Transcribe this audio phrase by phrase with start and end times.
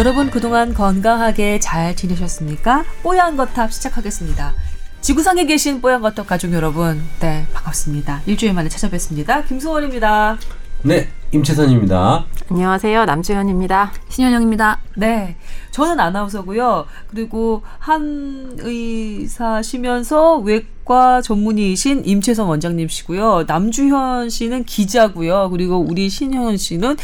[0.00, 2.86] 여러분 그동안 건강하게 잘 지내셨습니까?
[3.02, 4.54] 뽀얀 거탑 시작하겠습니다.
[5.02, 8.22] 지구상에 계신 뽀얀 거탑 가족 여러분, 네 반갑습니다.
[8.24, 9.44] 일주일 만에 찾아뵙습니다.
[9.44, 10.38] 김수원입니다.
[10.84, 12.24] 네, 임채선입니다.
[12.50, 13.04] 안녕하세요.
[13.04, 13.92] 남주현입니다.
[14.08, 14.80] 신현영입니다.
[14.96, 15.36] 네,
[15.70, 16.86] 저는 아나운서고요.
[17.08, 23.44] 그리고 한 의사시면서 외과 전문의이신 임채선 원장님이시고요.
[23.46, 25.50] 남주현 씨는 기자고요.
[25.50, 26.96] 그리고 우리 신현 씨는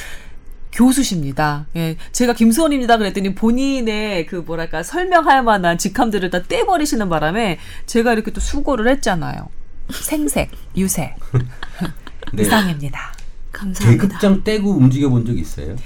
[0.76, 1.66] 교수십니다.
[1.74, 8.30] 예, 제가 김수원입니다 그랬더니 본인의 그 뭐랄까 설명할 만한 직함들을 다 떼버리시는 바람에 제가 이렇게
[8.30, 9.48] 또 수고를 했잖아요.
[9.90, 11.16] 생색, 유색,
[12.34, 12.42] 네.
[12.42, 13.14] 이상입니다.
[13.52, 14.02] 감사합니다.
[14.08, 15.76] 계급장 떼고 움직여 본 적 있어요?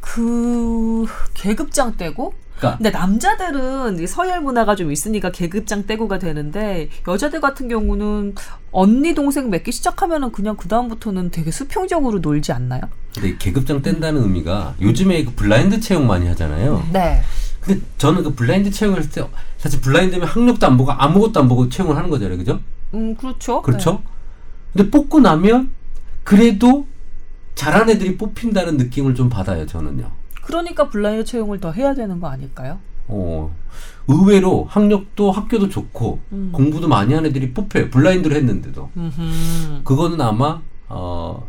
[0.00, 7.40] 그 계급장 떼고 그러니까 근데 남자들은 이 서열 문화가 좀 있으니까 계급장 떼고가 되는데 여자들
[7.40, 8.34] 같은 경우는
[8.70, 12.82] 언니 동생 맺기 시작하면은 그냥 그 다음부터는 되게 수평적으로 놀지 않나요?
[13.14, 16.86] 근데 계급장 뗀다는 의미가 요즘에 그 블라인드 채용 많이 하잖아요.
[16.92, 17.22] 네.
[17.60, 21.68] 근데 저는 그 블라인드 채용을 했을 때 사실 블라인드면 학력도 안 보고 아무것도 안 보고
[21.68, 22.38] 채용을 하는 거잖아요.
[22.38, 22.60] 그죠?
[22.94, 23.62] 음 그렇죠.
[23.62, 24.02] 그렇죠?
[24.72, 25.70] 근데 뽑고 나면
[26.22, 26.86] 그래도
[27.54, 30.19] 잘한 애들이 뽑힌다는 느낌을 좀 받아요, 저는요.
[30.50, 30.74] 네.
[30.74, 32.78] 그러니까 블라인드 채용을 더 해야 되는 거 아닐까요?
[33.08, 33.54] 어,
[34.08, 36.50] 의외로 학력도 학교도 좋고 음.
[36.52, 37.90] 공부도 많이 한 애들이 뽑혀요.
[37.90, 38.90] 블라인드로 했는데도.
[38.96, 39.82] 음흠.
[39.84, 41.46] 그거는 아마 어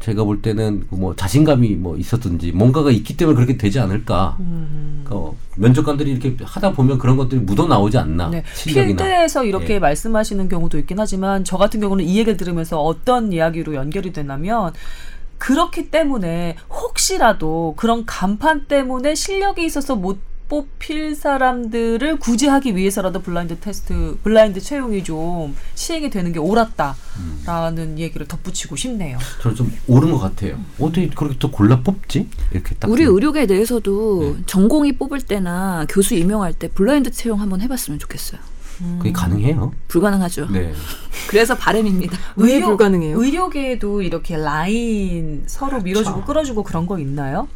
[0.00, 4.36] 제가 볼 때는 그뭐 자신감이 뭐 있었든지 뭔가가 있기 때문에 그렇게 되지 않을까.
[4.40, 5.04] 음.
[5.08, 8.30] 어, 면접관들이 이렇게 하다 보면 그런 것들이 묻어 나오지 않나.
[8.30, 8.42] 네.
[8.54, 9.04] 실력이나.
[9.04, 9.78] 필드에서 이렇게 예.
[9.78, 14.72] 말씀하시는 경우도 있긴 하지만 저 같은 경우는 이 얘기를 들으면서 어떤 이야기로 연결이 되냐면
[15.46, 24.18] 그렇기 때문에 혹시라도 그런 간판 때문에 실력이 있어서 못 뽑힐 사람들을 구제하기 위해서라도 블라인드 테스트,
[24.22, 29.18] 블라인드 채용이 좀 시행이 되는 게 옳았다라는 얘기를 덧붙이고 싶네요.
[29.40, 30.60] 저는 좀 옳은 것 같아요.
[30.78, 32.28] 어떻게 그렇게 또 골라 뽑지?
[32.52, 32.88] 이렇게 딱.
[32.88, 34.42] 우리 좀- 의료계 내에서도 네.
[34.46, 38.40] 전공이 뽑을 때나 교수 임용할 때 블라인드 채용 한번 해봤으면 좋겠어요.
[38.98, 39.72] 그게 가능해요.
[39.88, 40.48] 불가능하죠.
[40.50, 40.72] 네.
[41.28, 42.16] 그래서 바람입니다.
[42.36, 43.20] 왜 불가능해요?
[43.22, 47.48] 의료계에도 이렇게 라인 서로 밀어주고 끌어주고 그런 거 있나요?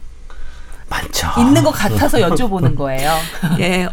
[0.89, 1.29] 많죠.
[1.41, 3.13] 있는 것 같아서 여쭤보는 거예요.
[3.59, 3.89] 예,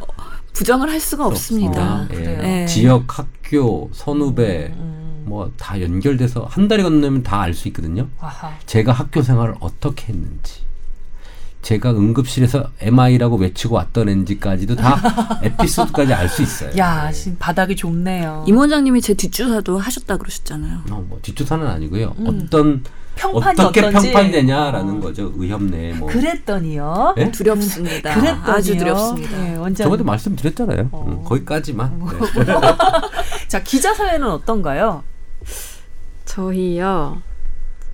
[0.53, 2.01] 부정을 할 수가 없습니다.
[2.01, 2.07] 없구나.
[2.11, 2.15] 예.
[2.15, 2.41] 그래요.
[2.41, 2.65] 네.
[2.67, 5.23] 지역 학교 선후배 음.
[5.25, 8.07] 뭐다 연결돼서 한 달이 건너면 다 알 수 있거든요.
[8.19, 8.51] 아하.
[8.65, 10.62] 제가 학교 생활을 어떻게 했는지,
[11.63, 14.99] 제가 응급실에서 MI라고 외치고 왔던 앤지까지도 다
[15.41, 16.71] 에피소드까지 알 수 있어요.
[16.77, 17.13] 야, 네.
[17.13, 18.43] 진 바닥이 좁네요.
[18.47, 20.81] 임 원장님이 제 뒷주사도 하셨다 그러셨잖아요.
[20.91, 22.15] 어, 뭐 뒷조사는 아니고요.
[22.19, 22.27] 음.
[22.45, 22.83] 어떤
[23.15, 24.11] 평판이 어떻게 어떤지.
[24.11, 24.99] 평판되냐라는 어.
[24.99, 25.31] 거죠.
[25.37, 26.09] 의협내 뭐.
[26.09, 27.15] 그랬더니요.
[27.19, 27.31] 예?
[27.31, 28.13] 두렵습니다.
[28.15, 28.43] 그랬더니요.
[28.53, 29.37] 아주 두렵습니다.
[29.37, 29.85] 네, 원장.
[29.85, 30.89] 저번에 말씀드렸잖아요.
[30.91, 31.05] 어.
[31.07, 31.99] 음, 거기까지만.
[31.99, 32.45] 네.
[33.47, 35.03] 자, 기자 사회는 어떤가요?
[36.25, 37.21] 저희요.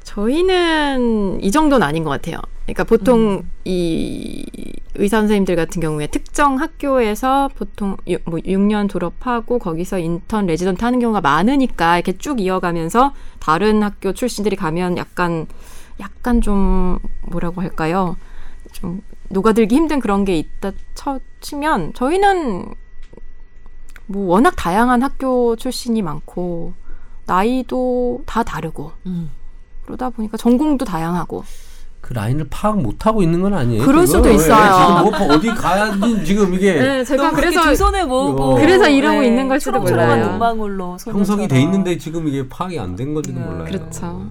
[0.04, 2.40] 저희는 이 정도는 아닌 것 같아요.
[2.74, 4.46] 그러니까 보통 이
[4.96, 11.00] 의사 선생님들 같은 경우에 특정 학교에서 보통 유, 뭐 6년 졸업하고 거기서 인턴 레지던트 하는
[11.00, 15.48] 경우가 많으니까 이렇게 쭉 이어가면서 다른 학교 출신들이 가면 약간
[16.00, 18.18] 약간 좀 뭐라고 할까요?
[18.72, 22.76] 좀 녹아들기 힘든 그런 게 있다 쳐, 치면 저희는
[24.06, 26.74] 뭐 워낙 다양한 학교 출신이 많고
[27.26, 29.32] 나이도 다 다르고 음.
[29.86, 31.44] 그러다 보니까 전공도 다양하고
[32.10, 33.86] 그 라인을 파악 못 하고 있는 건 아니에요.
[33.86, 34.18] 그럴 지금?
[34.24, 35.04] 수도 예, 있어요.
[35.12, 38.56] 지금 뭐 어디 가야지 지금 이게 네 제가 그래서 두 손에 모으고 어.
[38.56, 40.26] 그래서 이러고 있는 걸지도 몰라요.
[40.26, 41.48] 눈망울로 형성이.
[41.48, 43.66] 돼 있는데 지금 이게 파악이 안 된 건지도 네, 몰라요.
[43.66, 44.28] 그렇죠.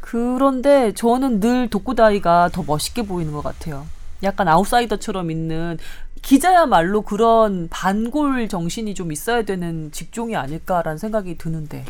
[0.00, 3.84] 그런데 저는 늘 독고다이가 더 멋있게 보이는 것 같아요.
[4.22, 5.76] 약간 아웃사이더처럼 있는
[6.22, 11.84] 기자야말로 그런 반골 정신이 좀 있어야 되는 직종이 아닐까라는 생각이 드는데.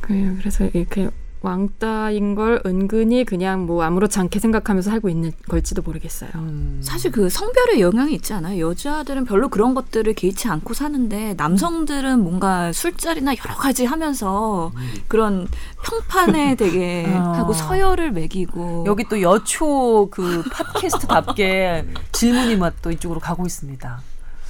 [0.00, 1.10] 그- 그래서 이렇게
[1.42, 6.30] 왕따인 걸 은근히 그냥 뭐 아무렇지 않게 생각하면서 살고 있는 걸지도 모르겠어요.
[6.34, 6.80] 음.
[6.82, 8.68] 사실 그 성별의 영향이 있지 않아요?
[8.68, 14.72] 여자들은 별로 그런 것들을 개의치 않고 사는데 남성들은 뭔가 술자리나 여러 가지 하면서
[15.08, 15.46] 그런
[15.84, 17.32] 평판에 되게 어.
[17.36, 24.00] 하고 서열을 매기고 여기 또 여초 그 팟캐스트답게 질문이 막또 이쪽으로 가고 있습니다.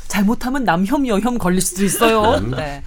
[0.09, 2.23] 잘못하면 남혐 여혐 걸릴 수도 있어요.
[2.39, 2.53] 음.
[2.53, 2.82] 네.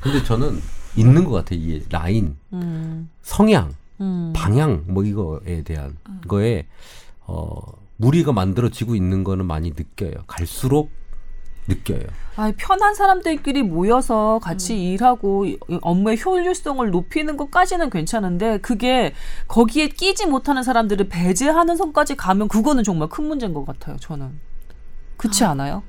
[0.00, 0.60] 근데 저는
[0.96, 1.58] 있는 것 같아요.
[1.60, 3.10] 이 라인, 음.
[3.22, 4.32] 성향, 음.
[4.34, 5.96] 방향 뭐 이거에 대한
[6.28, 6.66] 거에
[7.26, 7.60] 어
[7.96, 10.14] 무리가 만들어지고 있는 거는 많이 느껴요.
[10.26, 10.90] 갈수록
[11.68, 12.00] 느껴요.
[12.36, 19.12] 아니, 편한 사람들끼리 모여서 같이 일하고 이- 이 업무의 효율성을 높이는 것까지는 괜찮은데 그게
[19.46, 23.96] 거기에 끼지 못하는 사람들을 배제하는 선까지 가면 그거는 정말 큰 문제인 것 같아요.
[23.98, 24.30] 저는
[25.18, 25.82] 그렇지 않아요?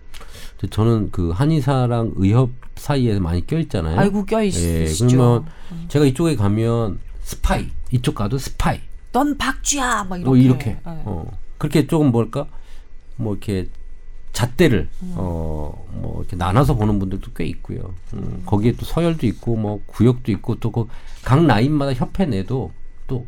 [0.70, 4.00] 저는 그 한의사랑 의협 사이에 많이 껴 있잖아요.
[4.00, 5.08] 아이고 껴 예, 있으시죠.
[5.08, 5.46] 그러면
[5.88, 8.80] 제가 이쪽에 가면 스파이, 이쪽 가도 스파이.
[9.12, 10.26] 넌 박쥐야 막 이렇게.
[10.26, 10.72] 뭐 이렇게.
[10.72, 10.80] 네.
[10.86, 11.26] 어.
[11.58, 12.48] 그렇게 조금 뭘까?
[13.18, 13.68] 뭐 이렇게
[14.34, 17.94] 잣대를 어뭐 이렇게 나눠서 보는 분들도 꽤 있고요.
[18.14, 22.72] 음, 거기에 또 서열도 있고 뭐 구역도 있고 또그각 라인마다 협회 내도
[23.08, 23.26] 또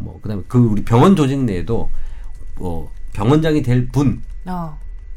[0.00, 1.90] 뭐 그다음에 그 우리 병원 조직 내에도
[2.56, 4.22] 뭐 병원장이 될분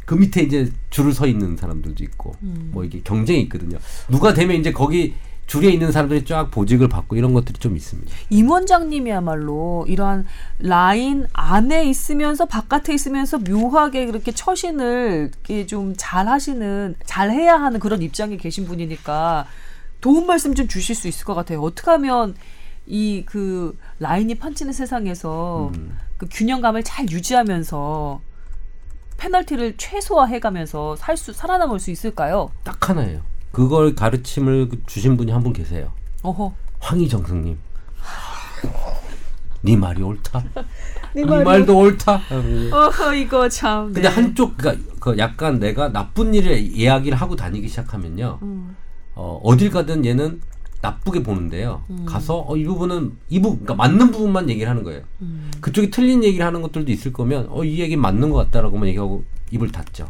[0.06, 0.18] 그 어.
[0.18, 2.36] 밑에 이제 줄을 서 있는 사람들도 있고
[2.72, 3.78] 뭐 이게 경쟁이 있거든요.
[4.10, 5.14] 누가 되면 이제 거기
[5.46, 8.12] 줄에 있는 사람들이 쫙 보직을 받고 이런 것들이 좀 있습니다.
[8.30, 10.26] 임 원장님이야말로 이러한
[10.60, 18.38] 라인 안에 있으면서 바깥에 있으면서 묘하게 그렇게 처신을 이렇게 좀 잘하시는 잘해야 하는 그런 입장에
[18.38, 19.46] 계신 분이니까
[20.00, 21.62] 도움 말씀 좀 주실 수 있을 것 같아요.
[21.62, 22.36] 어떻게 하면
[22.88, 25.98] 이 그 라인이 판치는 세상에서 음.
[26.18, 28.22] 그 균형감을 잘 유지하면서
[29.24, 32.52] 페널티를 최소화해가면서 살 수 살아남을 수 있을까요?
[32.64, 33.22] 딱 하나예요.
[33.54, 35.92] 그걸 가르침을 주신 분이 한 분 계세요.
[36.24, 36.52] 어허.
[36.80, 37.58] 황희정승님.
[39.62, 40.44] 네 말이 옳다.
[41.16, 42.20] 네, 말도 옳다.
[42.74, 43.86] 어허 이거 참.
[43.94, 44.08] 근데 네.
[44.10, 48.40] 한쪽 그러니까 그 약간 내가 나쁜 일을 이야기를 하고 다니기 시작하면요.
[48.42, 48.76] 음.
[49.16, 50.42] 어, 어딜 가든 얘는
[50.84, 51.82] 나쁘게 보는데요.
[52.06, 55.02] 가서 어, 이 부분은 이 부분 그러니까 맞는 부분만 얘기를 하는 거예요.
[55.22, 55.50] 음.
[55.62, 59.72] 그쪽이 틀린 얘기를 하는 것들도 있을 거면 어, 이 얘기 맞는 것 같다라고만 얘기하고 입을
[59.72, 60.10] 닫죠.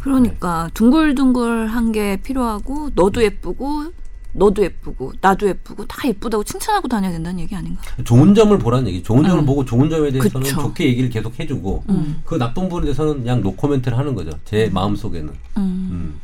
[0.00, 3.92] 그러니까 둥글둥글한 게 필요하고 너도 예쁘고
[4.32, 7.80] 너도 예쁘고 나도 예쁘고 다 예쁘다고 칭찬하고 다녀야 된다는 얘기 아닌가?
[8.04, 9.02] 좋은 점을 보라는 얘기.
[9.02, 9.46] 좋은 점을 음.
[9.46, 10.62] 보고 좋은 점에 대해서는 그쵸.
[10.62, 12.22] 좋게 얘기를 계속 해주고 음.
[12.24, 14.30] 그 나쁜 부분에 대해서는 그냥 노코멘트를 하는 거죠.
[14.44, 15.32] 제 마음 속에는.
[15.58, 16.20] 음.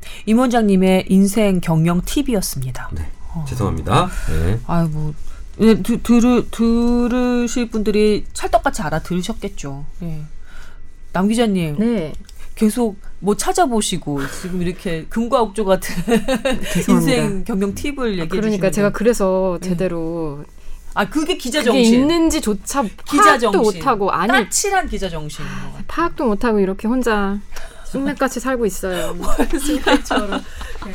[0.00, 0.22] 음.
[0.26, 2.90] 임 원장님의 인생 경영 팁이었습니다.
[2.92, 3.10] 네.
[3.48, 4.08] 죄송합니다.
[4.28, 4.60] 네.
[4.66, 5.14] 아이고
[5.60, 9.84] 예, 드, 들으, 들으실 분들이 찰떡같이 알아 들으셨겠죠.
[10.02, 10.22] 예.
[11.12, 12.12] 남 기자님 네.
[12.54, 15.94] 계속 뭐 찾아보시고 지금 이렇게 금과 옥조 같은.
[16.88, 18.98] 인생 경영 팁을 얘기해 그러니까 주시는 제가 거.
[18.98, 20.44] 그래서 제대로
[20.94, 25.44] 아 그게 기자 그게 정신 있는지조차 기자 파악도 정신 못하고 아니 까칠한 기자 정신
[25.86, 27.38] 파악도 못하고 이렇게 혼자
[27.90, 29.16] 쑥맥같이 살고 있어요.
[29.60, 30.30] 순간처럼
[30.86, 30.92] 네.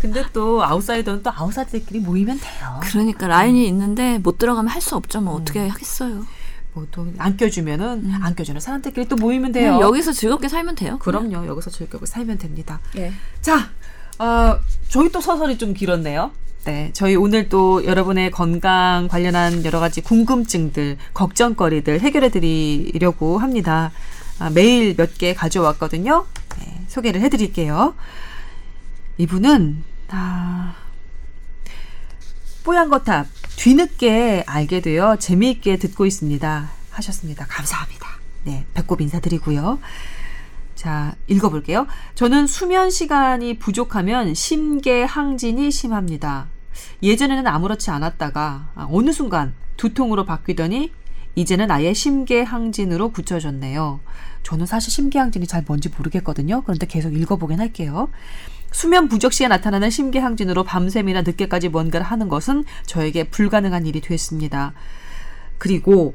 [0.00, 5.20] 근데 또 아웃사이더는 또 아웃사이더들끼리 모이면 돼요 그러니까 라인이 있는데 못 들어가면 할 수 없죠.
[5.20, 6.26] 뭐 어떻게 하겠어요?
[6.74, 10.98] 뭐또안 껴주면은 안 껴주는 사람들끼리 또 모이면 돼요 여기서 즐겁게 살면 돼요.
[10.98, 13.12] 그럼요 여기서 즐겁게 살면 됩니다 예.
[13.42, 13.68] 자,
[14.18, 14.58] 어,
[14.88, 16.30] 저희 또 서설이 좀 길었네요.
[16.64, 23.90] 네, 저희 오늘 또 여러분의 건강 관련한 여러 가지 궁금증들, 걱정거리들 해결해 드리려고 합니다.
[24.42, 26.26] 아, 메일 몇 개 가져왔거든요.
[26.58, 27.94] 네, 소개를 해 드릴게요.
[29.18, 30.74] 이분은, 아,
[32.64, 36.70] 뽀얀 거탑, 뒤늦게 알게 되어 재미있게 듣고 있습니다.
[36.90, 37.46] 하셨습니다.
[37.48, 38.08] 감사합니다.
[38.44, 39.78] 네, 배꼽 인사드리고요.
[40.74, 41.86] 자, 읽어볼게요.
[42.16, 46.46] 저는 수면 시간이 부족하면 심계 항진이 심합니다.
[47.02, 50.92] 예전에는 아무렇지 않았다가 아, 어느 순간 두통으로 바뀌더니
[51.34, 54.00] 이제는 아예 심계항진으로 굳혀졌네요.
[54.42, 56.62] 저는 사실 심계항진이 잘 뭔지 모르겠거든요.
[56.62, 58.08] 그런데 계속 읽어보긴 할게요.
[58.70, 64.72] 수면 부족 시에 나타나는 심계항진으로 밤샘이나 늦게까지 뭔가를 하는 것은 저에게 불가능한 일이 됐습니다.
[65.58, 66.14] 그리고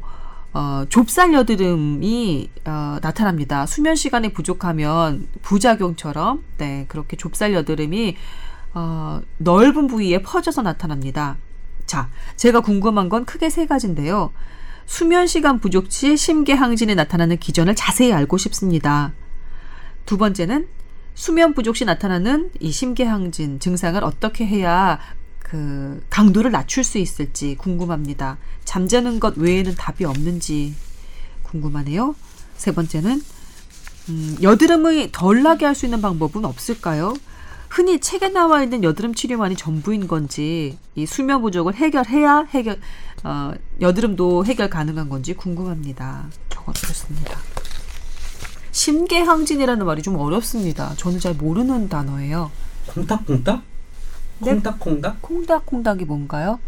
[0.53, 3.65] 어, 좁쌀 여드름이 어, 나타납니다.
[3.65, 8.15] 수면 시간이 부족하면 부작용처럼 네 그렇게 좁쌀 여드름이
[8.73, 11.37] 어, 넓은 부위에 퍼져서 나타납니다.
[11.85, 14.31] 자, 제가 궁금한 건 크게 세 가지인데요.
[14.87, 19.13] 수면 시간 부족 시 심계항진이 나타나는 기전을 자세히 알고 싶습니다.
[20.05, 20.67] 두 번째는
[21.13, 24.99] 수면 부족 시 나타나는 이 심계항진 증상을 어떻게 해야
[25.39, 28.37] 그 강도를 낮출 수 있을지 궁금합니다.
[28.63, 30.73] 잠자는 것 외에는 답이 없는지
[31.43, 32.15] 궁금하네요.
[32.55, 33.21] 세 번째는
[34.09, 37.13] 음, 여드름이 덜 나게 할 수 있는 방법은 없을까요?
[37.69, 42.79] 흔히 책에 나와 있는 여드름 치료만이 전부인 건지 이 수면 부족을 해결해야 해결
[43.23, 46.25] 어, 여드름도 해결 가능한 건지 궁금합니다.
[46.49, 47.37] 적어드렸습니다.
[48.71, 50.93] 심계항진이라는 말이 좀 어렵습니다.
[50.97, 52.51] 저는 잘 모르는 단어예요.
[52.87, 53.63] 콩닥콩닥?
[54.39, 54.51] 네.
[54.51, 55.21] 콩닥콩닥?
[55.21, 56.59] 콩닥콩닥이 뭔가요?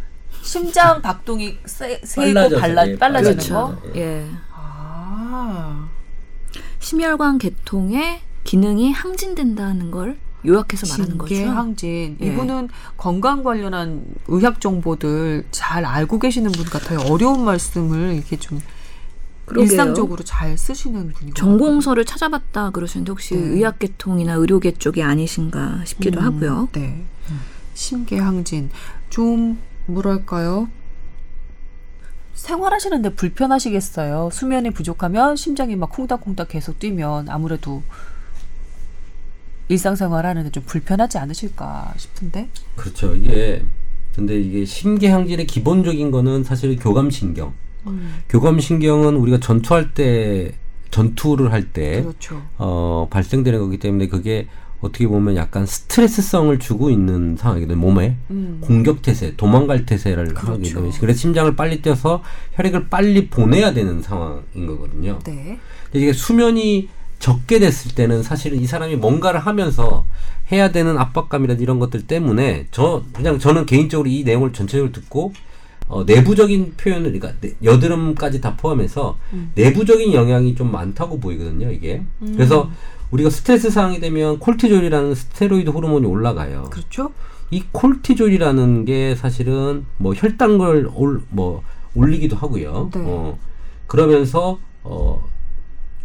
[0.41, 3.81] 심장 박동이 세, 세고 발라, 예, 빨라지는 빨라져서.
[3.81, 3.81] 거?
[3.95, 4.27] 예.
[4.51, 5.87] 아,
[6.79, 11.35] 심혈관 계통의 기능이 항진된다는 걸 요약해서 말하는 거죠.
[11.35, 12.17] 심계항진.
[12.21, 12.25] 예.
[12.27, 16.99] 이분은 건강 관련한 의학 정보들 잘 알고 계시는 분 같아요.
[17.09, 18.59] 어려운 말씀을 이렇게 좀
[19.45, 19.63] 그러게요.
[19.69, 21.33] 일상적으로 잘 쓰시는 분이고.
[21.33, 23.41] 전공서를 찾아봤다 그러시는데 혹시 네.
[23.41, 26.69] 의학 계통이나 의료계 쪽이 아니신가 싶기도 하고요.
[26.73, 27.03] 네.
[27.73, 28.69] 심계항진.
[29.09, 30.69] 좀 뭐랄까요?
[32.33, 34.29] 생활하시는데 불편하시겠어요.
[34.31, 37.83] 수면이 부족하면 심장이 막 콩닥콩닥 계속 뛰면 아무래도
[39.69, 42.49] 일상생활 하는데 좀 불편하지 않으실까 싶은데.
[42.75, 43.15] 그렇죠.
[43.15, 43.63] 이게
[44.13, 47.53] 근데 이게 심계항진의 기본적인 거는 사실 교감신경.
[48.27, 50.51] 교감신경은 우리가 전투할 때
[50.91, 52.41] 전투를 할때 그렇죠.
[52.57, 54.47] 어, 발생되는 거기 때문에 그게
[54.81, 57.77] 어떻게 보면 약간 스트레스성을 주고 있는 상황이거든요.
[57.79, 58.59] 몸에 음.
[58.61, 60.75] 공격 태세, 도망갈 태세를 하기 그렇죠.
[60.75, 62.23] 때문에 그래서 심장을 빨리 뛰어서
[62.53, 65.19] 혈액을 빨리 보내야 되는 상황인 거거든요.
[65.25, 65.59] 네.
[65.85, 70.05] 근데 이게 수면이 적게 됐을 때는 사실은 이 사람이 뭔가를 하면서
[70.51, 75.33] 해야 되는 압박감이라든지 이런 것들 때문에 저 그냥 저는 개인적으로 이 내용을 전체적으로 듣고
[75.87, 79.17] 어, 내부적인 표현을 그러니까 내- 여드름까지 다 포함해서
[79.55, 82.03] 내부적인 영향이 좀 많다고 보이거든요 이게
[82.35, 82.69] 그래서
[83.11, 86.65] 우리가 스트레스 상황이 되면 콜티졸이라는 스테로이드 호르몬이 올라가요.
[86.69, 87.11] 그렇죠.
[87.49, 91.63] 이 콜티졸이라는 게 사실은 뭐 혈당을 올, 뭐
[91.95, 92.91] 올리기도 하고요.
[92.93, 93.01] 네.
[93.03, 93.37] 어,
[93.87, 95.23] 그러면서 어,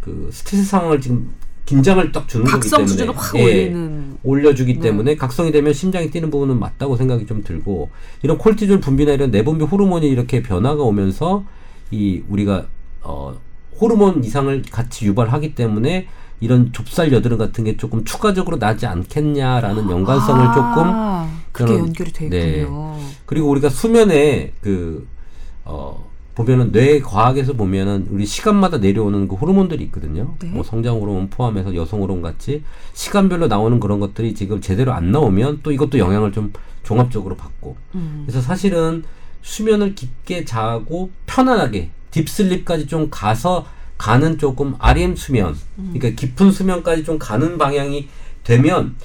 [0.05, 1.31] 그 스트레스 상황을 지금
[1.65, 4.17] 긴장을 딱 주는 거기 각성 때문에 수준을 확 예, 올리는.
[4.21, 4.79] 올려주기 네.
[4.81, 7.89] 때문에 각성이 되면 심장이 뛰는 부분은 맞다고 생각이 좀 들고
[8.21, 11.43] 이런 콜티졸 분비나 이런 내분비 호르몬이 이렇게 변화가 오면서
[11.89, 12.67] 이 우리가
[13.01, 13.35] 어,
[13.81, 16.07] 호르몬 이상을 같이 유발하기 때문에
[16.39, 22.11] 이런 좁쌀 여드름 같은 게 조금 추가적으로 나지 않겠냐라는 연관성을 조금 아, 그게 저는- 연결이
[22.11, 22.59] 돼 네.
[22.61, 22.97] 있군요.
[23.25, 25.07] 그리고 우리가 수면에 그,
[25.63, 30.35] 어, 보면은 뇌 과학에서 보면은 우리 시간마다 내려오는 그 호르몬들이 있거든요.
[30.39, 30.49] 네.
[30.49, 32.63] 뭐 성장 호르몬 포함해서 여성 호르몬 같이
[32.93, 36.51] 시간별로 나오는 그런 것들이 지금 제대로 안 나오면 또 이것도 영향을 좀
[36.83, 37.77] 종합적으로 받고.
[37.95, 38.23] 음.
[38.25, 39.03] 그래서 사실은
[39.41, 43.65] 수면을 깊게 자고 편안하게 딥슬립까지 좀 가서
[43.97, 48.09] 가는 조금 REM 수면, 그러니까 깊은 수면까지 좀 가는 방향이
[48.43, 48.95] 되면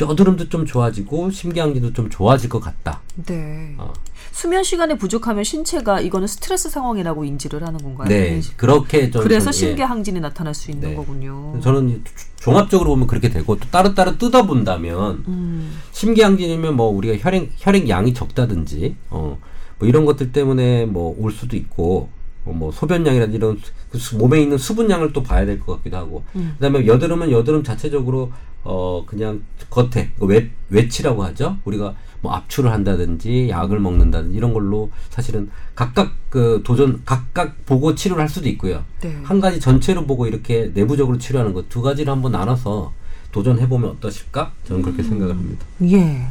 [0.00, 3.00] 여드름도 좀 좋아지고 심경지도 좀 좋아질 것 같다.
[3.26, 3.74] 네.
[3.78, 3.92] 어.
[4.32, 8.08] 수면 시간이 부족하면 신체가 이거는 스트레스 상황이라고 인지를 하는 건가요?
[8.08, 9.66] 네, 그렇게 좀 그래서 좀, 예.
[9.68, 10.94] 심계 항진이 나타날 수 있는 네.
[10.96, 11.60] 거군요.
[11.62, 12.02] 저는
[12.36, 15.78] 종합적으로 보면 그렇게 되고 또 따로따로 뜯어 본다면 음.
[15.92, 19.38] 심계항진이면 뭐 우리가 혈액 혈액 양이 적다든지 어
[19.78, 23.58] 뭐 이런 것들 때문에 뭐 올 수도 있고 어, 뭐 소변량이라든지 이런
[23.90, 26.54] 그 수- 몸에 있는 수분량을 또 봐야 될 것 같기도 하고 음.
[26.58, 28.32] 그다음에 여드름은 여드름 자체적으로
[28.64, 34.90] 어 그냥 겉에 그 외, 외치라고 하죠 우리가 뭐 압출을 한다든지 약을 먹는다든지 이런 걸로
[35.10, 39.16] 사실은 각각 그 도전 각각 보고 치료를 할 수도 있고요 네.
[39.24, 42.92] 한 가지 전체로 보고 이렇게 내부적으로 치료하는 것 두 가지를 한번 나눠서
[43.32, 45.64] 도전해 보면 어떠실까 저는 그렇게 생각을 합니다.
[45.84, 46.26] 예.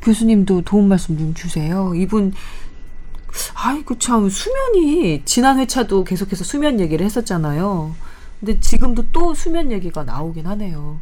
[0.00, 1.92] 교수님도 도움 말씀 좀 주세요.
[1.94, 2.32] 이분
[3.54, 7.94] 아이고 참 수면이 지난 회차도 계속해서 수면 얘기를 했었잖아요.
[8.40, 11.00] 근데 지금도 또 수면 얘기가 나오긴 하네요.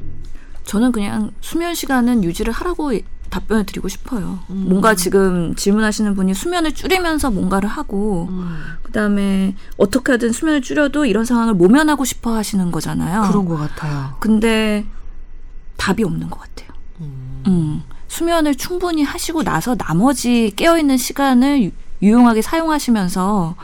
[0.65, 2.93] 저는 그냥 수면 시간은 유지를 하라고
[3.31, 4.41] 답변을 드리고 싶어요.
[4.51, 4.67] 음.
[4.69, 8.29] 뭔가 지금 질문하시는 분이 수면을 줄이면서 뭔가를 하고
[8.83, 13.23] 그다음에 어떻게 하든 수면을 줄여도 이런 상황을 모면하고 싶어 하시는 거잖아요.
[13.29, 14.17] 그런 것 같아요.
[14.21, 14.85] 근데
[15.77, 16.69] 답이 없는 것 같아요.
[17.01, 17.43] 음.
[17.47, 23.55] 음, 수면을 충분히 하시고 나서 나머지 깨어있는 시간을 유- 유용하게 사용하시면서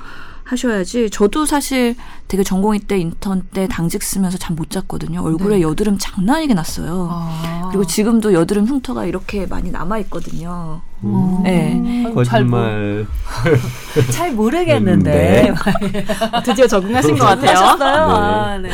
[0.44, 1.10] 하셔야지.
[1.10, 1.96] 저도 사실
[2.28, 5.20] 되게 전공의 때 인턴 때 당직 쓰면서 잠 못 잤거든요.
[5.22, 5.62] 얼굴에 네.
[5.62, 7.08] 여드름 장난 아니게 났어요.
[7.10, 7.68] 아.
[7.70, 10.80] 그리고 지금도 여드름 흉터가 이렇게 많이 남아 있거든요.
[11.02, 11.40] 음.
[11.42, 12.04] 네.
[12.06, 12.22] 아이고,
[14.12, 15.52] 잘, 모르겠는데.
[16.44, 17.56] 드디어 적응하신 것 같아요.
[17.58, 17.92] 하셨어요?
[18.04, 18.70] 아, 네.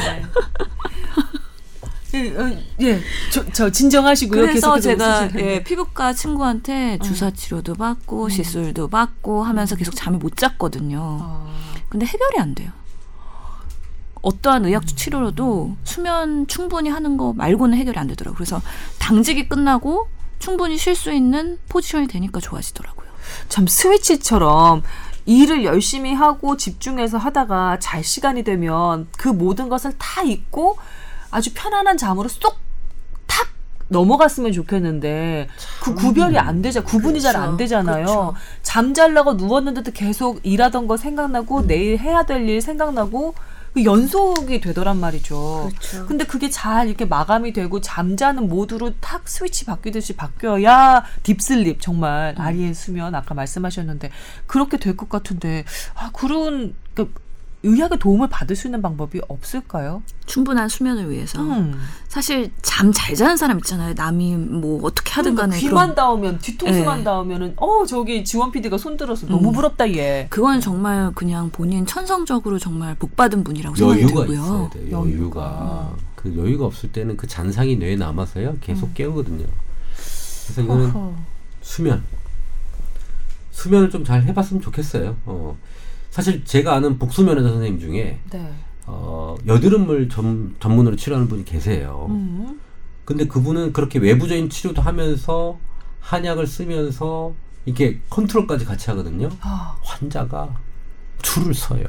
[2.15, 3.01] 예, 어, 예,
[3.31, 4.43] 저, 저 진정하시고요.
[4.43, 5.31] 그래서 제가.
[5.37, 11.19] 예, 피부과 친구한테 주사 치료도 받고 시술도 받고 하면서 계속 잠을 못 잤거든요.
[11.21, 11.47] 아,
[11.89, 12.71] 근데 해결이 안 돼요.
[14.21, 18.37] 어떠한 의학 치료로도 수면 충분히 하는 거 말고는 해결이 안 되더라고요.
[18.37, 18.61] 그래서
[18.99, 23.09] 당직이 끝나고 충분히 쉴 수 있는 포지션이 되니까 좋아지더라고요.
[23.49, 24.83] 참 스위치처럼
[25.27, 30.77] 일을 열심히 하고 집중해서 하다가 잘 시간이 되면 그 모든 것을 다 잊고
[31.33, 32.61] 아주 편안한 잠으로 쏙
[33.27, 33.49] 탁
[33.89, 35.49] 넘어갔으면 좋겠는데
[35.83, 37.57] 그 구별이 안 되자 구분이 잘안 그렇죠.
[37.57, 38.05] 되잖아요.
[38.07, 38.35] 그렇죠.
[38.63, 43.35] 잠잘라고 누웠는데도 계속 일하던 거 생각나고 내일 해야 될 일 생각나고
[43.75, 45.71] 그 연속이 되더란 말이죠.
[45.71, 46.07] 그렇죠.
[46.07, 52.43] 근데 그게 잘 이렇게 마감이 되고 잠자는 모드로 탁 스위치 바뀌듯이 바뀌어야 딥슬립 정말 음.
[52.43, 54.11] 아리의 수면 아까 말씀하셨는데
[54.47, 57.15] 그렇게 될 것 같은데 아 그런 그
[57.65, 60.03] 의학의 도움을 받을 수 있는 방법이 없을까요?
[60.27, 61.41] 충분한 수면을 위해서.
[61.41, 61.79] 음.
[62.09, 63.95] 사실 잠 잘 자는 사람 있잖아요.
[63.95, 67.05] 남이 뭐 어떻게 하든 그러니까 간에 귀만 그런 닿으면 뒤통수만 네.
[67.05, 69.53] 닿으면은 어 저기 지원 PD가 손 들어서 너무 음.
[69.53, 70.27] 부럽다 얘.
[70.31, 74.41] 그건 정말 그냥 본인 천성적으로 정말 복 받은 분이라고 생각이 여유가 들고요.
[74.41, 74.85] 있어야 돼요.
[74.91, 75.07] 여유가.
[75.11, 75.97] 여유가.
[76.17, 78.59] 그 여유가 없을 때는 그 잔상이 뇌에 남아서요.
[78.61, 79.45] 계속 깨우거든요.
[80.45, 81.15] 그래서 이거는 어허.
[81.63, 82.03] 수면.
[83.53, 85.17] 수면을 좀 잘 해봤으면 좋겠어요.
[85.27, 85.57] 어.
[86.13, 88.53] 사실 제가 아는 복수면 의사 선생님 중에 네.
[88.87, 92.07] 어, 여드름을 전, 전문으로 치료하는 분이 계세요.
[92.11, 92.61] 음.
[93.07, 95.59] 근데 그분은 그렇게 외부적인 치료도 하면서
[96.01, 97.33] 한약을 쓰면서
[97.65, 99.31] 이렇게 컨트롤까지 같이 하거든요.
[99.41, 100.55] 아, 환자가
[101.23, 101.85] 줄을 서요.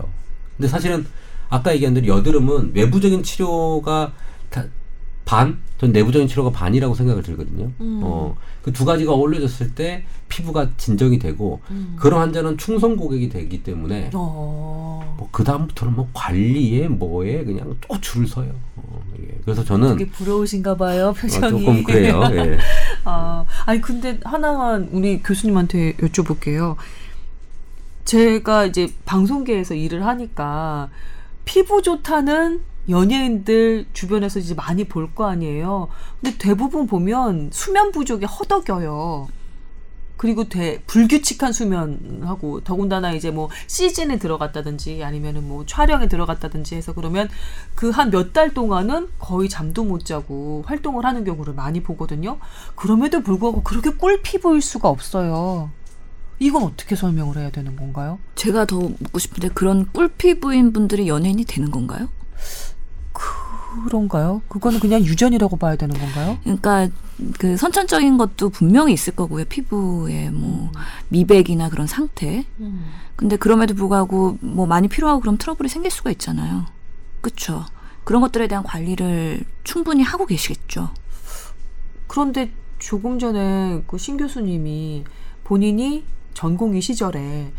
[0.56, 1.06] 근데 사실은
[1.50, 4.14] 아까 얘기한 대로 여드름은 외부적인 치료가
[4.50, 4.64] 다
[5.26, 7.72] 반, 전 내부적인 치료가 반이라고 생각을 들거든요.
[7.82, 8.02] 음.
[8.04, 11.96] 어, 그 두 가지가 어울려졌을 때 피부가 진정이 되고 음.
[12.00, 15.16] 그런 환자는 충성 고객이 되기 때문에 어.
[15.18, 18.52] 뭐그 다음부터는 뭐 관리에 뭐에 그냥 또 줄을 서요.
[18.78, 19.40] 어, 예.
[19.44, 21.50] 그래서 저는 되게 부러우신가 봐요, 어, 표정이.
[21.50, 22.22] 조금 그래요.
[22.34, 22.58] 예.
[23.04, 26.76] 아, 아니 근데 하나만 우리 교수님한테 여쭤볼게요.
[28.06, 30.90] 제가 이제 방송계에서 일을 하니까
[31.46, 35.90] 피부 좋다는 연예인들 주변에서 이제 많이 볼 거 아니에요.
[36.22, 39.28] 근데 대부분 보면 수면 부족에 허덕여요.
[40.18, 47.28] 그리고 대, 불규칙한 수면하고 더군다나 이제 뭐 시즌에 들어갔다든지 아니면은 뭐 촬영에 들어갔다든지 해서 그러면
[47.76, 52.38] 그 한 몇 달 동안은 거의 잠도 못 자고 활동을 하는 경우를 많이 보거든요.
[52.76, 55.72] 그럼에도 불구하고 그렇게 꿀 피부일 수가 없어요.
[56.40, 58.20] 이건 어떻게 설명을 해야 되는 건가요?
[58.36, 62.08] 제가 더 묻고 싶은데 그런 꿀 피부인 분들이 연예인이 되는 건가요?
[63.84, 64.42] 그런가요?
[64.48, 66.38] 그거는 그냥 유전이라고 봐야 되는 건가요?
[66.44, 66.88] 그러니까
[67.40, 69.46] 그 선천적인 것도 분명히 있을 거고요.
[69.46, 70.72] 피부의 뭐
[71.10, 72.46] 미백이나 그런 상태.
[73.16, 76.66] 근데 그럼에도 불구하고 뭐 많이 필요하고 그럼 트러블이 생길 수가 있잖아요.
[77.22, 77.66] 그렇죠.
[78.04, 80.90] 그런 것들에 대한 관리를 충분히 하고 계시겠죠.
[82.08, 85.06] 그런데 조금 전에 그 신 교수님이
[85.46, 86.04] 본인이
[86.34, 87.52] 전공의 시절에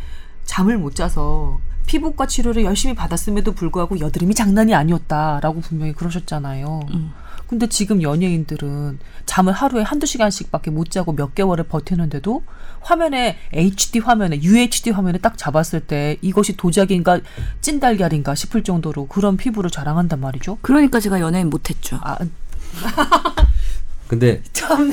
[0.45, 6.81] 잠을 못 자서 피부과 치료를 열심히 받았음에도 불구하고 여드름이 장난이 아니었다라고 분명히 그러셨잖아요.
[6.93, 7.13] 음.
[7.47, 12.43] 근데 지금 연예인들은 잠을 하루에 한두 시간씩밖에 못 자고 몇 개월을 버티는데도
[12.81, 17.21] 화면에 HD 화면에 UHD 화면에 딱 잡았을 때 이것이 도자기인가
[17.61, 20.59] 찐달걀인가 싶을 정도로 그런 피부를 자랑한단 말이죠.
[20.63, 21.99] 그러니까 제가 연예인 못했죠.
[22.03, 22.19] 아,
[24.15, 24.93] 근데 참,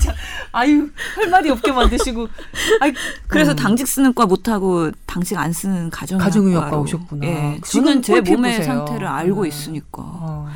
[0.00, 0.14] 참,
[0.52, 2.28] 아유 할 말이 없게 만드시고,
[2.80, 2.92] 아이
[3.28, 7.26] 그래서 당직 쓰는 과 못하고 당직 안 쓰는 가정의학과 가정의학과 오셨구나.
[7.26, 8.76] 예, 지금 저는 제꿀 몸의 피부세요.
[8.76, 9.48] 상태를 알고 네.
[9.48, 10.48] 있으니까 어,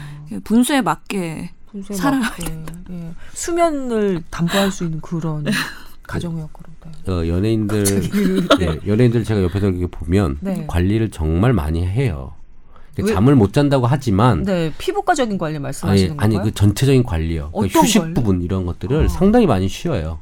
[0.44, 1.50] 분수에 맞게
[1.92, 3.12] 살아야 맞게, 예.
[3.34, 5.44] 수면을 담보할 수 있는 그런
[6.02, 6.70] 가정의학과로.
[7.04, 7.12] 네.
[7.12, 8.66] 어, 연예인들 네.
[8.66, 10.64] 예, 연예인들 제가 옆에서 이렇게 보면 네.
[10.66, 12.34] 관리를 정말 많이 해요.
[13.02, 16.50] 왜- 잠을 못 잔다고 하지만 네, 피부과적인 관리 아니 말씀하시는 아니 건가요?
[16.50, 17.50] 그 전체적인 관리요.
[17.52, 18.14] 그 어떤 휴식 관리?
[18.14, 19.08] 부분 이런 것들을 아.
[19.08, 20.18] 상당히 많이 쉬어요.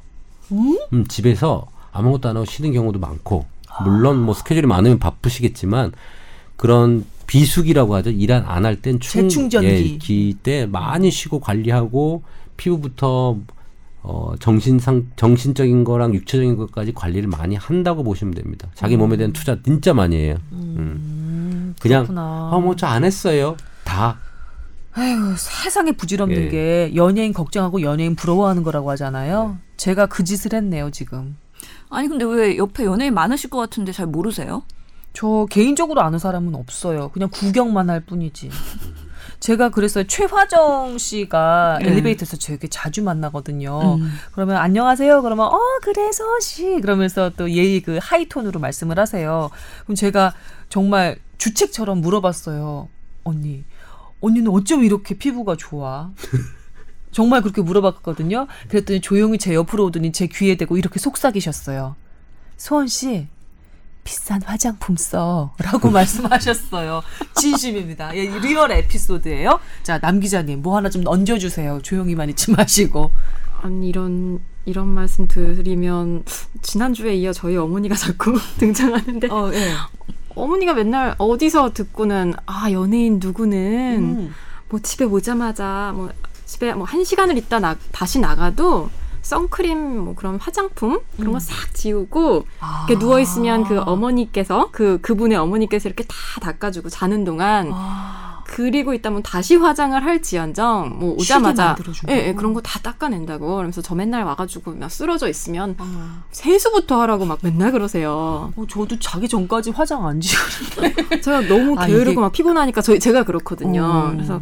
[0.52, 3.44] 음, 집에서 아무것도 안 하고 쉬는 경우도 많고
[3.84, 5.92] 물론 뭐 스케줄이 많으면 바쁘시겠지만
[6.56, 8.10] 그런 비수기라고 하죠.
[8.10, 9.66] 일 안 할땐 재충전기.
[9.66, 12.22] 예, 기때 많이 쉬고 관리하고
[12.56, 13.36] 피부부터
[14.02, 18.68] 어, 정신상 정신적인 거랑 육체적인 것까지 관리를 많이 한다고 보시면 됩니다.
[18.74, 20.36] 자기 몸에 대한 투자 진짜 많이 해요.
[20.52, 21.74] 음.
[21.80, 22.50] 그냥 그렇구나.
[22.52, 23.56] 아뭐저 안 했어요.
[23.84, 24.18] 다
[24.92, 26.48] 아유, 세상에 부질없는 예.
[26.48, 29.48] 게 연예인 걱정하고 연예인 부러워하는 거라고 하잖아요.
[29.48, 29.68] 네.
[29.76, 31.36] 제가 그 짓을 했네요, 지금.
[31.88, 34.62] 아니 근데 왜 옆에 연예인 많으실 것 같은데 잘 모르세요?
[35.12, 37.10] 저 개인적으로 아는 사람은 없어요.
[37.10, 38.50] 그냥 구경만 할 뿐이지.
[39.40, 41.88] 제가 그래서 최화정 씨가 네.
[41.90, 43.96] 엘리베이터에서 되게 자주 만나거든요.
[44.00, 44.12] 음.
[44.32, 45.22] 그러면 안녕하세요.
[45.22, 49.50] 그러면 어 그래 서 씨 그러면서 또 예의 그 하이톤으로 말씀을 하세요.
[49.84, 50.34] 그럼 제가
[50.68, 52.88] 정말 주책처럼 물어봤어요.
[53.24, 53.64] 언니,
[54.20, 56.10] 언니는 어쩜 이렇게 피부가 좋아?
[57.12, 58.46] 정말 그렇게 물어봤거든요.
[58.68, 61.94] 그랬더니 조용히 제 옆으로 오더니 제 귀에 대고 이렇게 속삭이셨어요.
[62.56, 63.28] 소원 씨,
[64.08, 67.02] 비싼 화장품 써라고 말씀하셨어요.
[67.34, 68.16] 진심입니다.
[68.16, 69.60] 예, real 에피소드예요.
[69.82, 71.78] 자, 남 기자님 뭐 하나 좀 얹어 주세요.
[71.82, 73.10] 조용히만 있지 마시고.
[73.60, 76.24] 아니 이런 이런 말씀 드리면
[76.62, 79.72] 지난주에 이어 저희 어머니가 자꾸 등장하는데 어, 예.
[80.34, 83.58] 어머니가 맨날 어디서 듣고는 아 연예인 누구는
[83.98, 84.34] 음.
[84.70, 86.10] 뭐 집에 오자마자 뭐
[86.46, 88.88] 집에 뭐 한 시간을 있다 나, 다시 나가도
[89.22, 92.86] 선크림 뭐 그런 화장품 그런 거 싹 지우고 아.
[92.88, 98.42] 이렇게 누워 있으면 그 어머니께서 그 그분의 어머니께서 이렇게 다 닦아주고 자는 동안 아.
[98.50, 101.76] 그리고 있다면 다시 화장을 할지언정 뭐 오자마자?
[102.08, 106.22] 예, 예, 그런 거 다 닦아낸다고 그러면서 저 맨날 와가지고 막 쓰러져 있으면 어.
[106.30, 108.50] 세수부터 하라고 막 맨날 그러세요.
[108.56, 111.20] 어, 저도 자기 전까지 화장 안 지우는데.
[111.20, 113.84] 제가 너무 아, 게으르고 이게- 막 피곤하니까 저희 제가 그렇거든요.
[113.84, 114.10] 어.
[114.12, 114.40] 그래서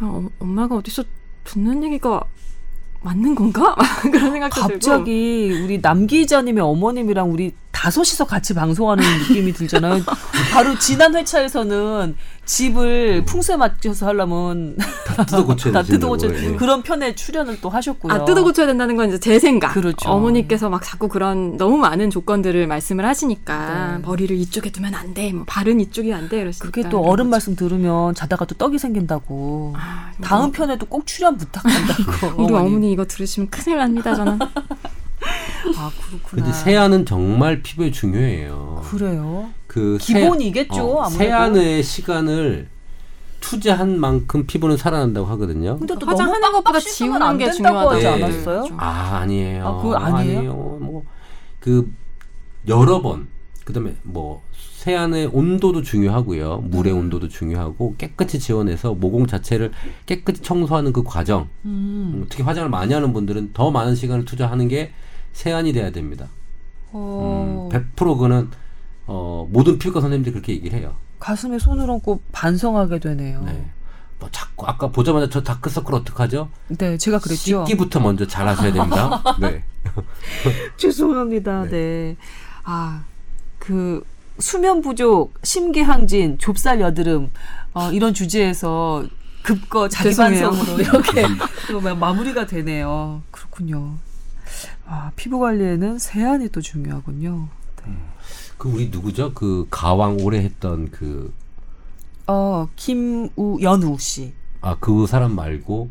[0.00, 1.02] 어, 엄마가 어디서
[1.42, 2.22] 듣는 얘기가
[3.04, 3.76] 맞는 건가?
[4.02, 4.72] 그런 생각도 들고.
[4.72, 10.02] 갑자기 우리 남 기자님의 어머님이랑 우리 다섯이서 같이 방송하는 느낌이 들잖아요.
[10.54, 14.76] 바로 지난 회차에서는 집을 풍수에 맞춰서 하려면
[15.26, 16.52] 뜯어 고쳐야 다 뜯어 고쳐 예.
[16.56, 18.12] 그런 편에 출연을 또 하셨고요.
[18.12, 19.74] 아 뜯어 고쳐야 된다는 건 이제 제 생각.
[19.74, 20.08] 그렇죠.
[20.08, 24.02] 어머니께서 막 자꾸 그런 너무 많은 조건들을 말씀을 하시니까 네.
[24.06, 26.66] 머리를 이쪽에 두면 안 돼, 뭐 발은 이쪽이 안 돼, 이러시니까.
[26.70, 29.74] 그게 또 어른 말씀 들으면 자다가 또 떡이 생긴다고.
[29.76, 32.42] 아, 다음 어- 편에도 꼭 출연 부탁한다고.
[32.44, 34.38] 우리 어머니 이거 들으시면 큰일 납니다, 저는.
[35.76, 36.42] 아 그렇구나.
[36.42, 38.82] 근데 세안은 정말 피부에 중요해요.
[38.84, 39.50] 그래요.
[39.66, 41.18] 그 기본이겠죠, 세, 어, 아무래도.
[41.18, 42.68] 세안의 시간을
[43.40, 45.78] 투자한 만큼 피부는 살아난다고 하거든요.
[45.78, 48.24] 근데 또 화장하는 것보다 지우는 안게 된다고 하지 중요하다.
[48.26, 48.62] 않았어요?
[48.62, 48.70] 네.
[48.78, 49.66] 아 아니에요.
[49.66, 50.52] 아, 그거 아니에요?
[50.80, 51.92] 뭐그
[52.68, 53.28] 여러 번
[53.64, 54.42] 그다음에 뭐
[54.78, 56.58] 세안의 온도도 중요하고요.
[56.68, 56.98] 물의 음.
[57.00, 59.72] 온도도 중요하고 깨끗이 지워내서 모공 자체를
[60.06, 61.48] 깨끗이 청소하는 그 과정.
[61.64, 62.12] 음.
[62.14, 64.92] 음, 특히 화장을 많이 하는 분들은 더 많은 시간을 투자하는 게
[65.34, 66.28] 세안이 돼야 됩니다.
[66.92, 68.48] 어, 음, 100% 그는
[69.06, 70.96] 어, 모든 피부과 선생님들이 그렇게 얘기를 해요.
[71.18, 73.42] 가슴에 손을 얹고 반성하게 되네요.
[73.42, 73.70] 네, 네.
[74.18, 76.48] 뭐 자꾸 아까 보자마자 저 다크서클 어떡하죠?
[76.68, 77.64] 네, 제가 그랬죠.
[77.66, 79.22] 씻기부터 먼저 잘 하셔야 됩니다.
[79.40, 79.64] 네.
[80.78, 81.64] 죄송합니다.
[81.64, 82.16] 네.
[82.62, 83.04] 아,
[83.58, 84.02] 그
[84.38, 87.30] 수면 부족, 심계항진, 좁쌀 여드름
[87.74, 89.04] 어, 이런 주제에서
[89.42, 90.50] 급거 자기 죄송해요.
[90.50, 90.80] 반성으로
[91.68, 93.22] 이렇게 마무리가 되네요.
[93.30, 93.96] 그렇군요.
[94.86, 97.48] 아, 피부 관리에는 세안이 또 중요하군요.
[98.58, 99.34] 그 우리 누구죠?
[99.34, 101.32] 그 가왕 오래 했던 그
[102.26, 104.32] 어, 김우 연우 씨.
[104.60, 105.90] 아, 그 사람 말고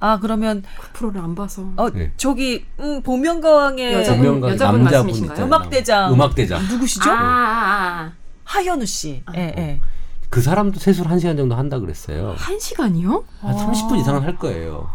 [0.00, 1.66] 아, 그러면 그 프로를 안 봐서.
[1.76, 2.12] 어, 네.
[2.16, 5.46] 저기 음, 보명가왕의 여자분, 여자분 남자분 말씀이신가요?
[5.46, 6.12] 음악대장.
[6.12, 6.68] 음악대장.
[6.68, 7.10] 누구시죠?
[7.10, 8.12] 아, 아, 아.
[8.44, 9.22] 하현우 씨.
[9.34, 9.80] 예, 예.
[10.28, 12.34] 그 사람도 세수를 한 시간 정도 한다 그랬어요.
[12.36, 13.24] 한 시간이요?
[13.40, 13.66] 한 아.
[13.66, 14.90] 30분 이상은 할 거예요.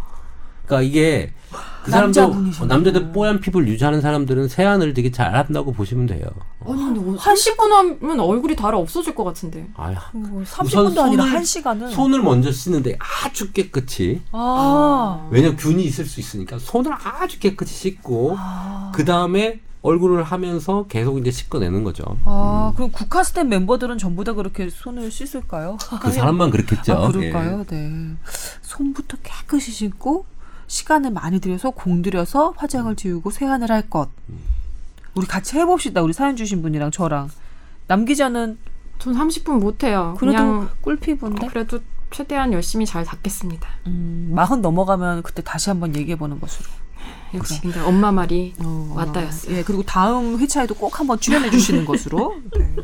[0.70, 1.34] 그러니까 이게
[1.84, 2.66] 그 사람도.
[2.68, 6.28] 남자들 뽀얀 피부를 유지하는 사람들은 세안을 되게 잘 한다고 보시면 돼요.
[6.64, 9.68] 아니 근데 뭐 30분 하면 얼굴이 달아 없어질 것 같은데.
[9.76, 14.22] 아, 뭐 우선 30분도 아니라 손을- 1시간은 손을 먼저 씻는데 아주 깨끗이.
[14.32, 15.28] 아.
[15.32, 18.92] 왜냐면 균이 있을 수 있으니까 손을 아주 깨끗이 씻고 아.
[18.94, 22.04] 그 다음에 얼굴을 하면서 계속 이제 씻어내는 거죠.
[22.26, 25.78] 아, 그럼 국카스텐 멤버들은 전부 다 그렇게 손을 씻을까요?
[26.02, 26.94] 그 사람만 그렇겠죠.
[26.94, 27.66] 아, 그럴까요?
[27.72, 27.76] 예.
[27.76, 28.16] 네.
[28.62, 30.26] 손부터 깨끗이 씻고
[30.70, 34.10] 시간을 많이 들여서 공들여서 화장을 지우고 세안을 할 것.
[35.16, 36.02] 우리 같이 해봅시다.
[36.02, 37.30] 우리 사연 주신 분이랑 저랑.
[37.88, 38.60] 남 기자는
[39.00, 40.16] 전 30분 못 해요.
[40.20, 41.48] 그래도 꿀피부인데.
[41.48, 41.80] 그래도
[42.12, 43.68] 최대한 열심히 잘 닦겠습니다.
[43.88, 46.70] 음, 마흔 넘어가면 그때 다시 한번 얘기해 보는 것으로.
[47.34, 49.56] 역시 근데 엄마 말이 어, 왔다였어요.
[49.56, 52.36] 예, 그리고 다음 회차에도 꼭 한번 출연해 주시는 것으로.
[52.58, 52.76] 네.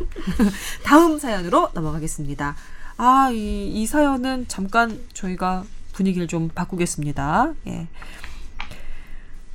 [0.83, 2.55] 다음 사연으로 넘어가겠습니다.
[2.97, 5.63] 아, 이, 이 사연은 잠깐 저희가
[5.95, 7.53] 분위기를 좀 바꾸겠습니다.
[7.67, 7.87] 예.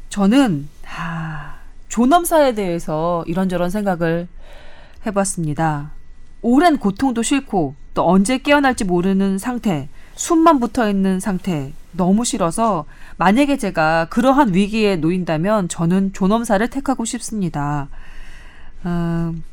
[0.09, 1.57] 저는, 아,
[1.89, 4.27] 존엄사에 대해서 이런저런 생각을
[5.07, 5.93] 해봤습니다.
[6.43, 12.87] 오랜 고통도 싫고, 또 언제 깨어날지 모르는 상태, 숨만 붙어 있는 상태, 너무 싫어서,
[13.19, 17.89] 만약에 제가 그러한 위기에 놓인다면 저는 존엄사를 택하고 싶습니다.
[18.87, 19.45] 음,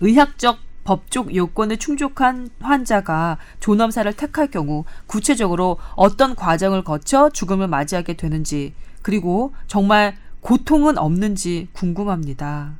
[0.00, 8.74] 의학적 법적 요건에 충족한 환자가 존엄사를 택할 경우 구체적으로 어떤 과정을 거쳐 죽음을 맞이하게 되는지
[9.02, 12.78] 그리고 정말 고통은 없는지 궁금합니다.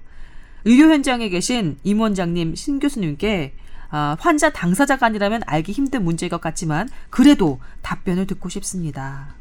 [0.64, 3.54] 의료 현장에 계신 임 원장님, 신 교수님께
[3.90, 9.36] 아, 환자 당사자가 아니라면 알기 힘든 문제일 것 같지만 그래도 답변을 듣고 싶습니다.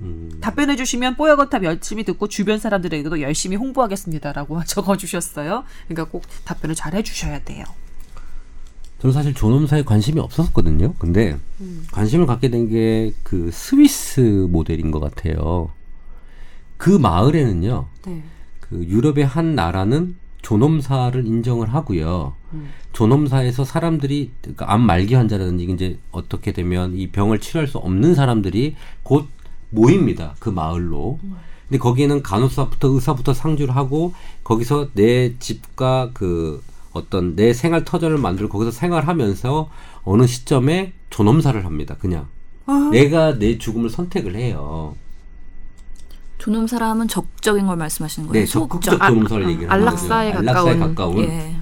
[0.00, 5.64] 음, 답변해 주시면 뽀여거탑 열심히 듣고 주변 사람들에게도 열심히 홍보하겠습니다라고 적어 주셨어요.
[5.88, 7.64] 그러니까 꼭 답변을 잘 해 주셔야 돼요.
[9.02, 10.94] 저는 사실 존엄사에 관심이 없었거든요.
[11.00, 11.36] 근데
[11.90, 15.70] 관심을 갖게 된 게 그 스위스 모델인 것 같아요.
[16.76, 17.86] 그 마을에는요.
[18.06, 18.22] 네.
[18.60, 22.34] 그 유럽의 한 나라는 존엄사를 인정을 하고요.
[22.92, 28.76] 존엄사에서 사람들이 그러니까 암 말기 환자라든지 이제 어떻게 되면 이 병을 치료할 수 없는 사람들이
[29.02, 29.26] 곧
[29.70, 30.36] 모입니다.
[30.38, 31.18] 그 마을로.
[31.68, 36.62] 근데 거기에는 간호사부터 의사부터 상주를 하고 거기서 내 집과 그
[36.92, 39.70] 어떤 내 생활 터전을 만들고 거기서 생활하면서
[40.04, 41.96] 어느 시점에 존엄사를 합니다.
[41.98, 42.28] 그냥
[42.90, 44.94] 내가 내 죽음을 선택을 해요.
[46.38, 48.44] 존엄 사람은 적적인 걸 말씀하시는 거예요.
[48.44, 49.08] 네, 적극적 소극적.
[49.08, 50.38] 존엄사를 아, 얘기를 하는 안락사에 거죠.
[50.50, 50.94] 안락사에 가까운.
[50.94, 51.24] 가까운.
[51.24, 51.56] 예.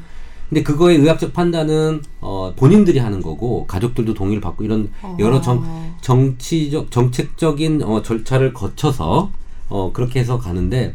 [0.48, 4.90] 근데 그거의 의학적 판단은 어, 본인들이 하는 거고 가족들도 동의를 받고 이런
[5.20, 9.30] 여러 정, 정치적 정책적인 어, 절차를 거쳐서
[9.68, 10.94] 어, 그렇게 해서 가는데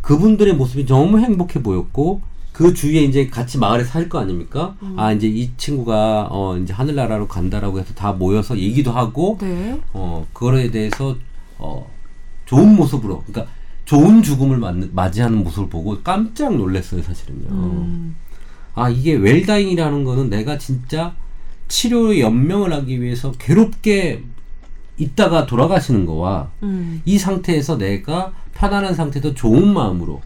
[0.00, 2.22] 그분들의 모습이 너무 행복해 보였고
[2.60, 4.76] 그 주위에 이제 같이 마을에 살 거 아닙니까?
[4.98, 9.80] 아 이제 이 친구가 어 이제 하늘나라로 간다라고 해서 다 모여서 얘기도 하고 네.
[9.94, 11.16] 어 그거에 대해서
[11.56, 11.90] 어
[12.44, 13.50] 좋은 모습으로 그러니까
[13.86, 17.48] 좋은 죽음을 맞, 맞이하는 모습을 보고 깜짝 놀랐어요 사실은요.
[17.48, 18.16] 음.
[18.74, 21.14] 아 이게 웰다잉이라는 거는 내가 진짜
[21.68, 24.22] 치료에 연명을 하기 위해서 괴롭게
[24.98, 27.00] 있다가 돌아가시는 거와 음.
[27.06, 30.20] 이 상태에서 내가 편안한 상태에서 좋은 마음으로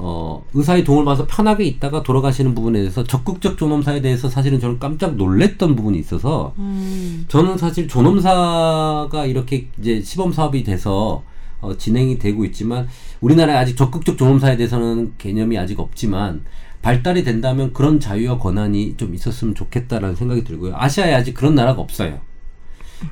[0.00, 5.16] 어, 의사의 도움을 받아서 편하게 있다가 돌아가시는 부분에 대해서 적극적 존엄사에 대해서 사실은 저는 깜짝
[5.16, 7.24] 놀랬던 부분이 있어서 음.
[7.26, 11.24] 저는 사실 존엄사가 이렇게 이제 시범 사업이 돼서
[11.60, 12.86] 어, 진행이 되고 있지만
[13.20, 16.44] 우리나라에 아직 적극적 존엄사에 대해서는 개념이 아직 없지만
[16.80, 20.74] 발달이 된다면 그런 자유와 권한이 좀 있었으면 좋겠다라는 생각이 들고요.
[20.76, 22.20] 아시아에 아직 그런 나라가 없어요.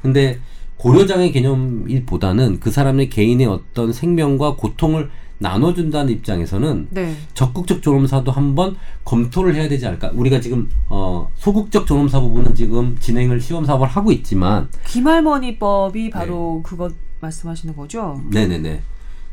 [0.03, 0.39] 근데
[0.77, 7.15] 고려장의 개념보다는 그 사람의 개인의 어떤 생명과 고통을 나눠준다는 입장에서는 네.
[7.35, 10.11] 적극적 존엄사도 한번 검토를 해야 되지 않을까.
[10.15, 16.93] 우리가 지금 어, 소극적 존엄사 부분은 지금 진행을 시험 사업을 하고 있지만 김할머니법이 바로 그것
[17.21, 18.21] 말씀하시는 거죠?
[18.31, 18.81] 네네네.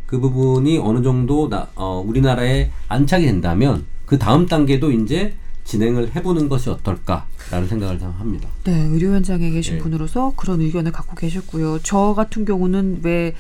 [0.05, 6.49] 그 부분이 어느 정도 나, 어, 우리나라에 안착이 된다면 그 다음 단계도 이제 진행을 해보는
[6.49, 8.49] 것이 어떨까라는 생각을 좀 합니다.
[8.65, 9.81] 네, 의료 현장에 계신 네.
[9.81, 11.79] 분으로서 그런 의견을 갖고 계셨고요.
[11.83, 13.33] 저 같은 경우는 왜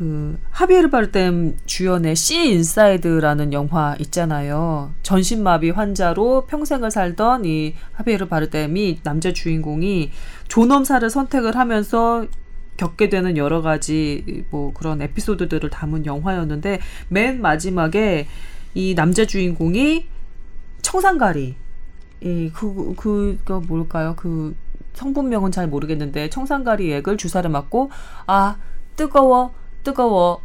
[0.00, 4.94] 그 하비에르 바르뎀 주연의 Sea Inside라는 영화 있잖아요.
[5.02, 10.10] 전신마비 환자로 평생을 살던 이 하비에르 바르뎀이 남자 주인공이
[10.48, 12.24] 존엄사를 선택을 하면서
[12.78, 18.26] 겪게 되는 여러 가지 뭐 그런 에피소드들을 담은 영화였는데 맨 마지막에
[18.72, 20.06] 이 남자 주인공이
[20.80, 21.56] 청산가리
[22.22, 24.14] 이그 그가 뭘까요?
[24.16, 24.56] 그
[24.94, 27.90] 성분명은 잘 모르겠는데 청산가리 액을 주사를 맞고
[28.26, 28.56] 아
[28.96, 30.42] 뜨거워 뜨거워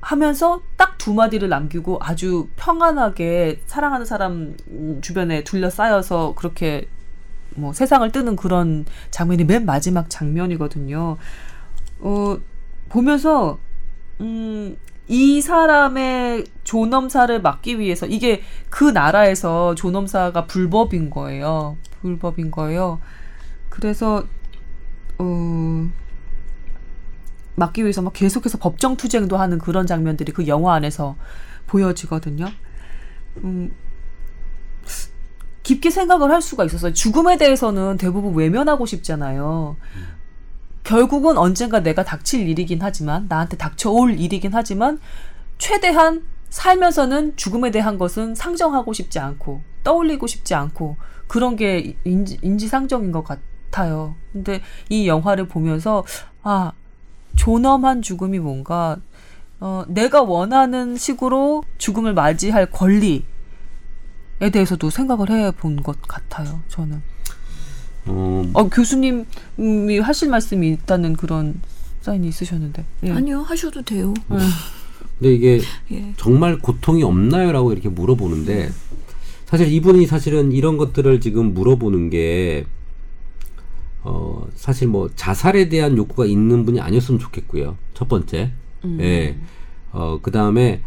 [0.00, 6.88] 하면서 딱 두 마디를 남기고 아주 평안하게 사랑하는 사람 음, 주변에 둘러싸여서 그렇게
[7.56, 11.18] 뭐 세상을 뜨는 그런 장면이 맨 마지막 장면이거든요.
[12.00, 12.38] 어
[12.88, 13.58] 보면서
[14.22, 14.78] 음.
[15.08, 21.76] 이 사람의 존엄사를 막기 위해서 이게 그 나라에서 존엄사가 불법인 거예요.
[22.00, 22.98] 불법인 거예요.
[23.68, 24.24] 그래서
[25.18, 25.86] 어
[27.56, 31.16] 막기 위해서 막 계속해서 법정 투쟁도 하는 그런 장면들이 그 영화 안에서
[31.66, 32.46] 보여지거든요.
[33.38, 33.72] 음,
[35.62, 36.92] 깊게 생각을 할 수가 있었어요.
[36.92, 39.76] 죽음에 대해서는 대부분 외면하고 싶잖아요.
[40.84, 45.00] 결국은 언젠가 내가 닥칠 일이긴 하지만 나한테 닥쳐올 일이긴 하지만
[45.56, 53.10] 최대한 살면서는 죽음에 대한 것은 상정하고 싶지 않고 떠올리고 싶지 않고 그런 게 인지, 인지상정인
[53.10, 54.14] 것 같아요.
[54.32, 56.04] 근데 이 영화를 보면서
[56.42, 56.72] 아
[57.36, 58.96] 존엄한 죽음이 뭔가
[59.60, 63.22] 어, 내가 원하는 식으로 죽음을 맞이할 권리에
[64.52, 66.60] 대해서도 생각을 해 본 것 같아요.
[66.68, 67.02] 저는.
[68.06, 71.60] 어, 어, 교수님이 하실 말씀이 있다는 그런
[72.02, 72.84] 사인이 있으셨는데.
[73.04, 73.10] 예.
[73.12, 74.12] 아니요 하셔도 돼요.
[74.30, 74.38] 음.
[75.18, 75.60] 근데 이게
[75.92, 76.12] 예.
[76.16, 78.70] 정말 고통이 없나요라고 이렇게 물어보는데
[79.46, 82.66] 사실 이분이 사실은 이런 것들을 지금 물어보는 게
[84.04, 87.76] 어, 사실 뭐 자살에 대한 욕구가 있는 분이 아니었으면 좋겠고요.
[87.94, 88.52] 첫 번째.
[88.84, 88.98] 음.
[89.00, 89.36] 예.
[89.92, 90.80] 어, 그 다음에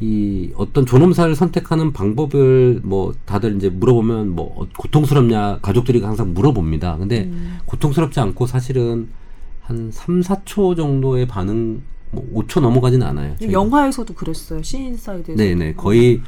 [0.00, 6.96] 이 어떤 존엄사를 선택하는 방법을 뭐 다들 이제 물어보면 뭐 어, 고통스럽냐 가족들이 항상 물어봅니다.
[6.98, 7.58] 근데 음.
[7.66, 9.08] 고통스럽지 않고 사실은
[9.62, 13.36] 한 3, 4초 정도의 반응 뭐 5초 넘어가지는 않아요.
[13.38, 13.52] 저희가.
[13.52, 14.62] 영화에서도 그랬어요.
[14.62, 15.36] 시인사이드에서.
[15.42, 16.20] 네 네 거의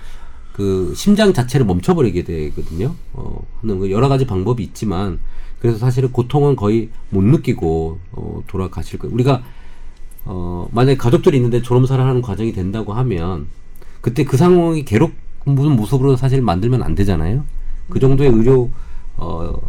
[0.53, 2.95] 그 심장 자체를 멈춰버리게 되거든요.
[3.13, 5.19] 어, 하는 그 여러 가지 방법이 있지만
[5.61, 9.15] 그래서 사실은 고통은 거의 못 느끼고 어, 돌아가실 거예요.
[9.15, 9.43] 우리가
[10.25, 13.47] 어, 만약에 가족들이 있는데 존엄사를 하는 과정이 된다고 하면
[14.01, 17.45] 그때 그 상황이 괴롭은 모습으로 사실 만들면 안 되잖아요.
[17.89, 18.71] 그 정도의 의료
[19.17, 19.61] 어,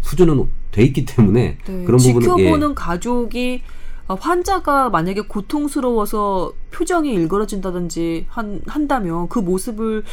[0.00, 2.74] 수준은 돼 있기 때문에 네, 그런 부분은 지켜보는 예.
[2.74, 3.62] 가족이
[4.08, 10.04] 아, 환자가 만약에 고통스러워서 표정이 일그러진다든지 한, 한다면 그 모습을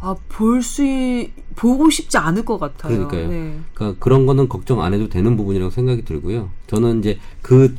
[0.00, 0.82] 아, 볼 수,
[1.56, 3.08] 보고 싶지 않을 것 같아요.
[3.08, 3.28] 그러니까요.
[3.28, 3.58] 네.
[3.74, 6.50] 그러니까 그런 거는 걱정 안 해도 되는 부분이라고 생각이 들고요.
[6.66, 7.74] 저는 이제 그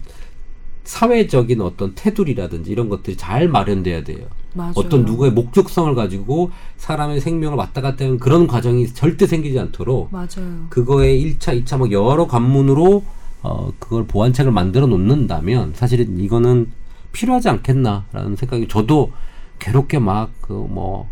[0.83, 4.25] 사회적인 어떤 테두리라든지 이런 것들이 잘 마련돼야 돼요.
[4.53, 4.73] 맞아요.
[4.75, 10.65] 어떤 누구의 목적성을 가지고 사람의 생명을 왔다 갔다 하는 그런 과정이 절대 생기지 않도록 맞아요.
[10.69, 13.03] 그거에 1차, 2차 막 여러 관문으로
[13.43, 16.71] 어 그걸 보완책을 만들어 놓는다면 사실은 이거는
[17.11, 19.11] 필요하지 않겠나라는 생각이 저도
[19.59, 21.09] 괴롭게 막 그 뭐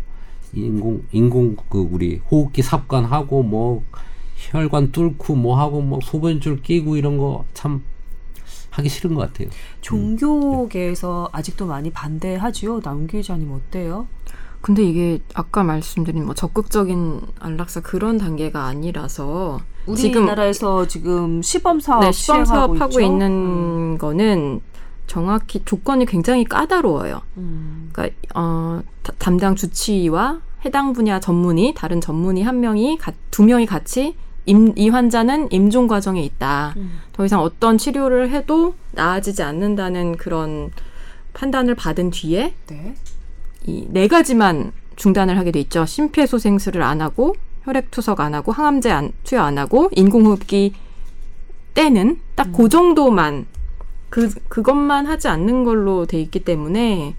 [0.54, 3.82] 인공 인공 그 우리 호흡기 삽관하고 뭐
[4.36, 7.82] 혈관 뚫고 뭐 하고 뭐 소변줄 끼고 이런 거 참
[8.70, 9.48] 하기 싫은 것 같아요.
[9.80, 12.80] 종교계에서 아직도 많이 반대하지요.
[12.80, 14.06] 남 기자님 어때요?
[14.60, 19.60] 근데 이게 아까 말씀드린 뭐 적극적인 안락사 그런 단계가 아니라서
[19.96, 23.00] 지금 우리나라에서 지금 시범 사업 네, 시범 사업하고?
[23.00, 24.60] 있는 거는
[25.06, 27.20] 정확히 조건이 굉장히 까다로워요.
[27.36, 27.90] 음.
[27.92, 33.66] 그러니까 어, 다- 담당 주치의와 해당 분야 전문의 다른 전문의 한 명이 가- 두 명이
[33.66, 34.16] 같이
[34.46, 36.74] 임, 이 환자는 임종 과정에 있다.
[36.76, 37.00] 음.
[37.12, 40.70] 더 이상 어떤 치료를 해도 나아지지 않는다는 그런
[41.34, 42.94] 판단을 받은 뒤에 네.
[43.64, 45.84] 이네 가지만 중단을 하게 돼 있죠.
[45.84, 50.72] 심폐소생술을 안 하고 혈액 투석 안 하고 항암제 안, 투여 안 하고 인공호흡기
[51.74, 53.46] 때는 딱그 정도만
[54.10, 57.14] 그 그것만 하지 않는 걸로 돼 있기 때문에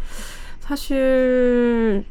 [0.60, 2.06] 사실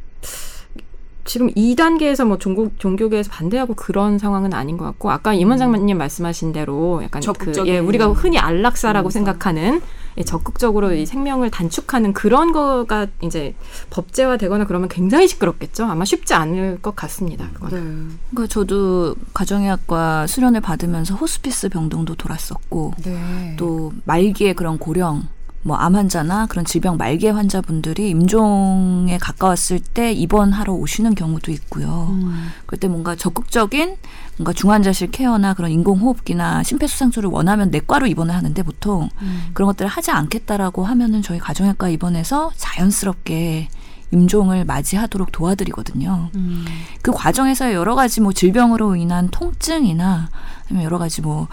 [1.25, 6.53] 지금 2단계에서 뭐 종교, 종교계에서 반대하고 그런 상황은 아닌 것 같고 아까 임 원장님 말씀하신
[6.53, 12.53] 대로 약간 그 예, 우리가 흔히 안락사라고 음, 생각하는 예, 적극적으로 이 생명을 단축하는 그런
[12.53, 13.55] 거가 이제
[13.91, 15.85] 법제화되거나 그러면 굉장히 시끄럽겠죠.
[15.85, 17.49] 아마 쉽지 않을 것 같습니다.
[17.53, 17.71] 그건.
[17.71, 18.17] 네.
[18.31, 23.55] 그러니까 저도 가정의학과 수련을 받으면서 호스피스 병동도 돌았었고 네.
[23.59, 25.29] 또 말기의 그런 고령
[25.67, 32.09] 뭐암 환자나 그런 질병 말기 환자분들이 임종에 가까웠을 때 입원하러 오시는 경우도 있고요.
[32.11, 32.49] 음.
[32.67, 33.97] 그때 뭔가 적극적인
[34.37, 39.51] 뭔가 중환자실 케어나 그런 인공호흡기나 심폐소생술을 원하면 내과로 입원을 하는데 보통 음.
[39.55, 43.69] 그런 것들을 하지 않겠다라고 하면은 저희 가정의학과 입원해서 자연스럽게
[44.13, 46.31] 임종을 맞이하도록 도와드리거든요.
[46.35, 46.65] 음.
[47.03, 50.29] 그 과정에서 여러 가지 뭐 질병으로 인한 통증이나
[50.67, 51.49] 아니면 여러 가지 뭐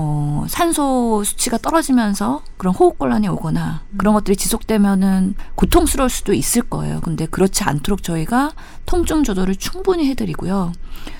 [0.00, 7.00] 어, 산소 수치가 떨어지면서 그런 호흡곤란이 오거나 그런 것들이 지속되면은 고통스러울 수도 있을 거예요.
[7.00, 8.52] 근데 그렇지 않도록 저희가
[8.86, 10.72] 통증 조절을 충분히 해드리고요.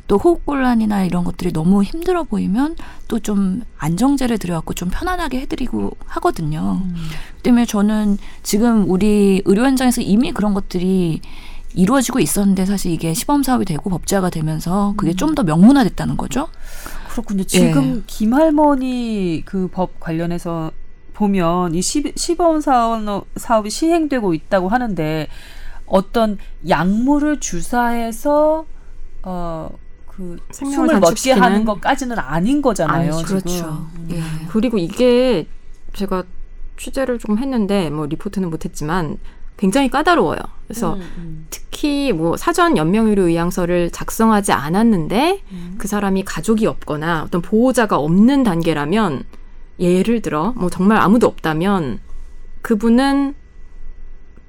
[0.06, 2.76] 또 호흡곤란이나 이런 것들이 너무 힘들어 보이면
[3.08, 6.80] 또 좀 안정제를 들여갖고 좀 편안하게 해드리고 하거든요.
[7.36, 11.20] 그 때문에 저는 지금 우리 의료 현장에서 이미 그런 것들이
[11.74, 16.48] 이루어지고 있었는데 사실 이게 시범 사업이 되고 법제화가 되면서 그게 좀 더 명문화됐다는 거죠.
[17.22, 17.44] 그렇군요.
[17.44, 18.02] 지금 예.
[18.06, 20.70] 김할머니 그 법 관련해서
[21.14, 25.26] 보면 이 시, 시범 사업, 사업이 시행되고 있다고 하는데
[25.86, 28.66] 어떤 약물을 주사해서
[29.22, 31.42] 어그 생명을 숨을 멎게 단축시키는?
[31.42, 33.12] 하는 것까지는 아닌 거잖아요.
[33.12, 33.24] 지금.
[33.40, 33.88] 그렇죠.
[33.96, 34.08] 음.
[34.12, 34.20] 예.
[34.48, 35.46] 그리고 이게
[35.94, 36.24] 제가
[36.76, 39.18] 취재를 좀 했는데 뭐 리포트는 못했지만
[39.58, 40.38] 굉장히 까다로워요.
[40.66, 41.46] 그래서 음, 음.
[41.50, 45.74] 특히 뭐 사전 연명의료 의향서를 작성하지 않았는데 음.
[45.76, 49.24] 그 사람이 가족이 없거나 어떤 보호자가 없는 단계라면
[49.80, 52.00] 예를 들어 뭐 정말 아무도 없다면
[52.62, 53.34] 그분은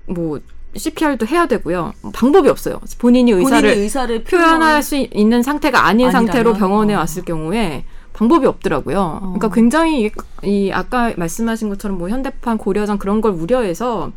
[0.07, 0.39] 뭐
[0.75, 1.93] CPR도 해야 되고요.
[2.13, 2.79] 방법이 없어요.
[2.99, 6.27] 본인이 의사를 본인이 의사를 표현할 수 있는 상태가 아닌 아니라면?
[6.27, 6.99] 상태로 병원에 어.
[6.99, 8.99] 왔을 경우에 방법이 없더라고요.
[8.99, 9.19] 어.
[9.21, 10.11] 그러니까 굉장히 이,
[10.43, 14.11] 이 아까 말씀하신 것처럼 뭐 현대판 고려장 그런 걸 우려해서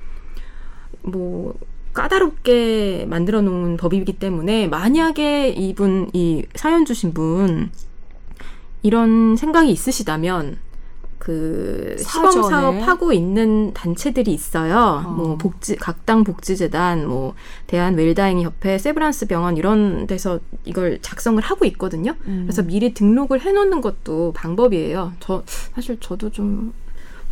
[1.03, 1.55] 뭐
[1.93, 7.71] 까다롭게 만들어 놓은 법이기 때문에 만약에 이분 이 사연 주신 분
[8.83, 10.59] 이런 생각이 있으시다면
[11.23, 12.33] 그 시범?
[12.33, 15.05] 사업 하고 있는 단체들이 있어요.
[15.07, 15.11] 어.
[15.11, 17.35] 뭐 복지 각당 복지재단, 뭐
[17.69, 22.17] 대한 웰다잉 협회, 세브란스 병원 이런 데서 이걸 작성을 하고 있거든요.
[22.27, 22.43] 음.
[22.47, 25.13] 그래서 미리 등록을 해놓는 것도 방법이에요.
[25.21, 26.73] 저 사실 저도 좀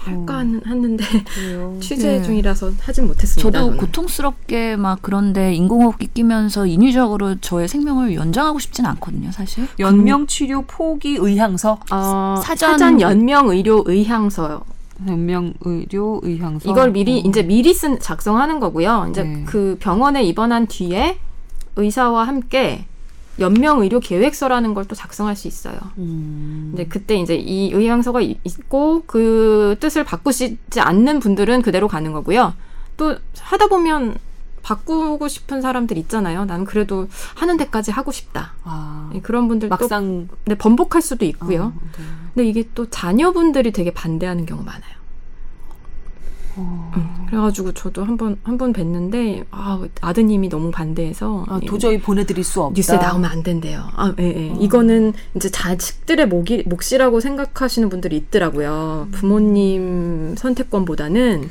[0.01, 1.77] 할까 했는데 그래요.
[1.81, 2.23] 취재 네.
[2.23, 3.43] 중이라서 하진 못했습니다.
[3.43, 3.79] 저도 저는.
[3.79, 9.67] 고통스럽게 막 그런데 인공호흡기 끼면서 인위적으로 저의 생명을 연장하고 싶진 않거든요, 사실.
[9.79, 14.63] 연명 치료 포기 의향서, 어, 사전- 사전, 연명 의료 의향서요.
[15.09, 16.71] 연명 의료 의향서.
[16.71, 17.23] 이걸 미리 어.
[17.29, 19.07] 이제 미리 쓴 작성하는 거고요.
[19.11, 19.45] 이제 네.
[19.47, 21.19] 그 병원에 입원한 뒤에
[21.77, 22.85] 의사와 함께
[23.39, 25.79] 연명 의료 계획서라는 걸 또 작성할 수 있어요.
[25.99, 26.73] 음.
[26.73, 32.55] 근데 그때 이제 이 의향서가 이- 있고 그 뜻을 바꾸시지 않는 분들은 그대로 가는 거고요.
[32.97, 34.17] 또 하다 보면
[34.63, 36.45] 바꾸고 싶은 사람들 있잖아요.
[36.45, 38.53] 나는 그래도 하는 데까지 하고 싶다.
[38.65, 41.73] 아, 예, 그런 분들 또 막상 네, 번복할 수도 있고요.
[41.75, 42.05] 어, 네.
[42.35, 45.00] 근데 이게 또 자녀분들이 되게 반대하는 경우 많아요.
[46.57, 46.93] 어.
[46.97, 52.45] 음, 그래가지고 저도 한번 한 번 뵀는데 아 아드님이 너무 반대해서 아, 이 도저히 보내드릴
[52.45, 52.75] 수 없다.
[52.77, 53.85] 뉴스에 나오면 안 된대요.
[53.95, 54.51] 아, 예, 예.
[54.51, 54.57] 어.
[54.61, 59.09] 이거는 이제 자식들의 목이, 몫이라고 생각하시는 분들이 있더라고요.
[59.13, 61.49] 부모님 선택권보다는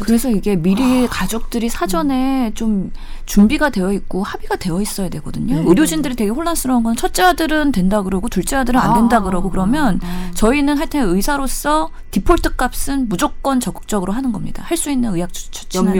[0.00, 2.90] 그래서 이게 미리 가족들이 사전에 좀
[3.26, 5.54] 준비가 되어 있고 합의가 되어 있어야 되거든요.
[5.54, 5.62] 네.
[5.68, 10.30] 의료진들이 되게 혼란스러운 건 첫째 아들은 된다 그러고 둘째 아들은 안 된다 그러고 그러면 아.
[10.34, 14.62] 저희는 하여튼 의사로서 디폴트 값은 무조건 적극적으로 하는 겁니다.
[14.66, 15.92] 할 수 있는 의학 주- 처치는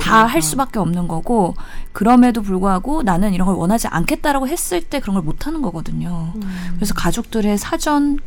[0.00, 1.54] 다 할 수밖에 없는 거고
[1.92, 6.32] 그럼에도 불구하고 나는 이런 걸 원하지 않겠다라고 했을 때 그런 걸 못 하는 거거든요.
[6.76, 8.18] 그래서 가족들의 사전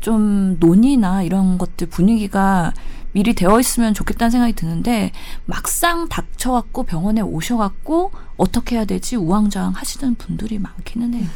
[0.00, 2.72] 좀 논의나 이런 것들 분위기가
[3.12, 5.12] 미리 되어 있으면 좋겠다는 생각이 드는데
[5.46, 11.28] 막상 닥쳐갖고 병원에 오셔갖고 어떻게 해야 되지 우왕좌왕 하시는 분들이 많기는 해요.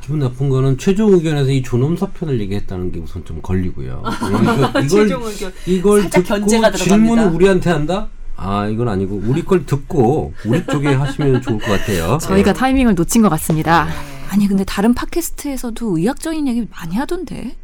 [0.00, 4.02] 기분 나쁜 거는 최종 의견에서 이 존엄 사 편을 얘기했다는 게 우선 좀 걸리고요.
[4.88, 5.52] 최종 이걸 의견.
[5.66, 6.84] 이걸 살짝 듣고 견제가 들어갑니다.
[6.84, 8.08] 질문을 우리한테 한다?
[8.36, 12.16] 아 이건 아니고 우리 걸 듣고 우리 쪽에 하시면 좋을 것 같아요.
[12.22, 13.88] 저희가 타이밍을 놓친 것 같습니다.
[14.30, 17.56] 아니 근데 다른 팟캐스트에서도 의학적인 얘기 많이 하던데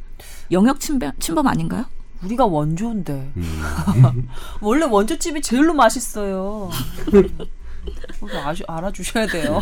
[0.51, 1.87] 영역 침범, 침범 아닌가요?
[2.27, 4.29] 우리가 원조인데 음.
[4.61, 6.71] 원래 원조집이 제일로 맛있어요.
[8.21, 9.61] 그거 아주 알아주셔야 돼요.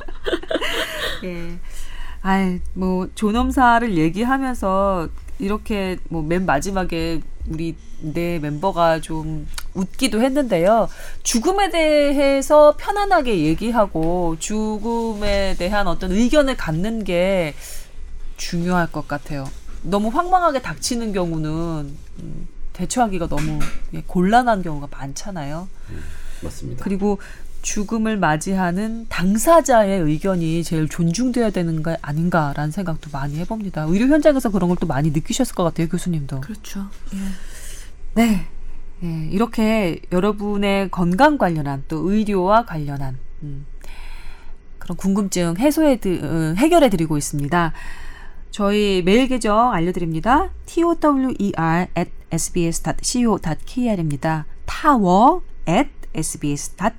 [1.24, 1.58] 예.
[2.22, 5.08] 아이 뭐 존엄사를 얘기하면서
[5.38, 10.88] 이렇게 뭐 맨 마지막에 우리 내 멤버가 좀 웃기도 했는데요.
[11.22, 17.54] 죽음에 대해서 편안하게 얘기하고 죽음에 대한 어떤 의견을 갖는 게
[18.36, 19.44] 중요할 것 같아요.
[19.88, 21.50] 너무 황망하게 닥치는 경우는
[22.22, 23.58] 음, 대처하기가 너무
[23.94, 25.68] 예, 곤란한 경우가 많잖아요.
[26.42, 26.84] 맞습니다.
[26.84, 27.18] 그리고
[27.62, 33.82] 죽음을 맞이하는 당사자의 의견이 제일 존중돼야 되는 거 아닌가라는 생각도 많이 해봅니다.
[33.88, 36.40] 의료 현장에서 그런 걸 또 많이 느끼셨을 것 같아요, 교수님도.
[36.42, 36.86] 그렇죠.
[37.14, 37.18] 예.
[38.14, 38.46] 네.
[39.02, 43.66] 예, 이렇게 여러분의 건강 관련한 또 의료와 관련한 음,
[44.78, 47.72] 그런 궁금증 해소해 드, 어, 해결해 드리고 있습니다.
[48.56, 50.48] 저희 메일 계정 알려드립니다.
[50.64, 53.36] tower at sbs.co.kr입니다.
[54.64, 56.90] tower at sbs.co.kr입니다.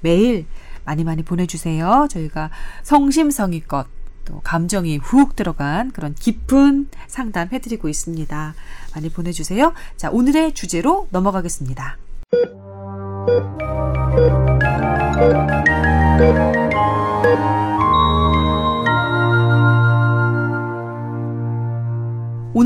[0.00, 0.46] 메일
[0.84, 2.08] 많이 많이 보내주세요.
[2.10, 2.50] 저희가
[2.82, 3.86] 성심성의껏
[4.24, 8.54] 또 감정이 훅 들어간 그런 깊은 상담 해드리고 있습니다.
[8.96, 9.74] 많이 보내주세요.
[9.96, 11.98] 자, 오늘의 주제로 넘어가겠습니다.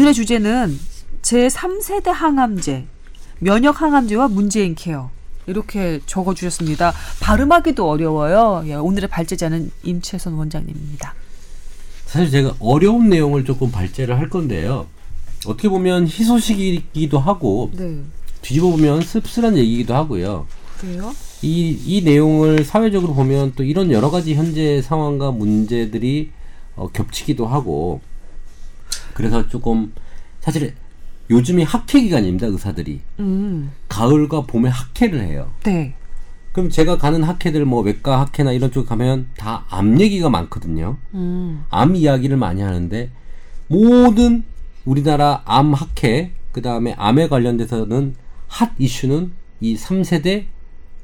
[0.07, 0.79] 오늘의 주제는
[1.23, 2.85] 제3세대 항암제,
[3.41, 5.11] 면역 항암제와 문재인 케어.
[5.49, 6.93] 이렇게 적어주셨습니다.
[7.19, 8.63] 발음하기도 어려워요.
[8.69, 11.13] 예, 오늘의 발제자는 임채선 원장님입니다.
[12.05, 14.87] 사실 제가 어려운 내용을 조금 발제를 할 건데요.
[15.45, 17.99] 어떻게 보면 희소식이기도 하고 네.
[18.43, 20.47] 뒤집어 보면 씁쓸한 얘기이기도 하고요.
[20.79, 21.13] 그래요?
[21.43, 26.31] 이, 이 내용을 사회적으로 보면 또 이런 여러 가지 현재 상황과 문제들이
[26.77, 28.01] 어, 겹치기도 하고
[29.17, 29.95] 그래서 조금
[30.41, 30.75] 사실
[31.31, 35.51] 요즘이 학회 기간입니다 의사들이 음, 가을과 봄에 학회를 해요.
[35.65, 35.95] 네.
[36.53, 40.99] 그럼 제가 가는 학회들 뭐 외과 학회나 이런 쪽 가면 다 암 얘기가 많거든요.
[41.15, 43.11] 음, 암 이야기를 많이 하는데
[43.69, 44.45] 모든
[44.85, 48.15] 우리나라 암 학회 그 다음에 암에 관련돼서는
[48.49, 50.45] 핫 이슈는 이 3세대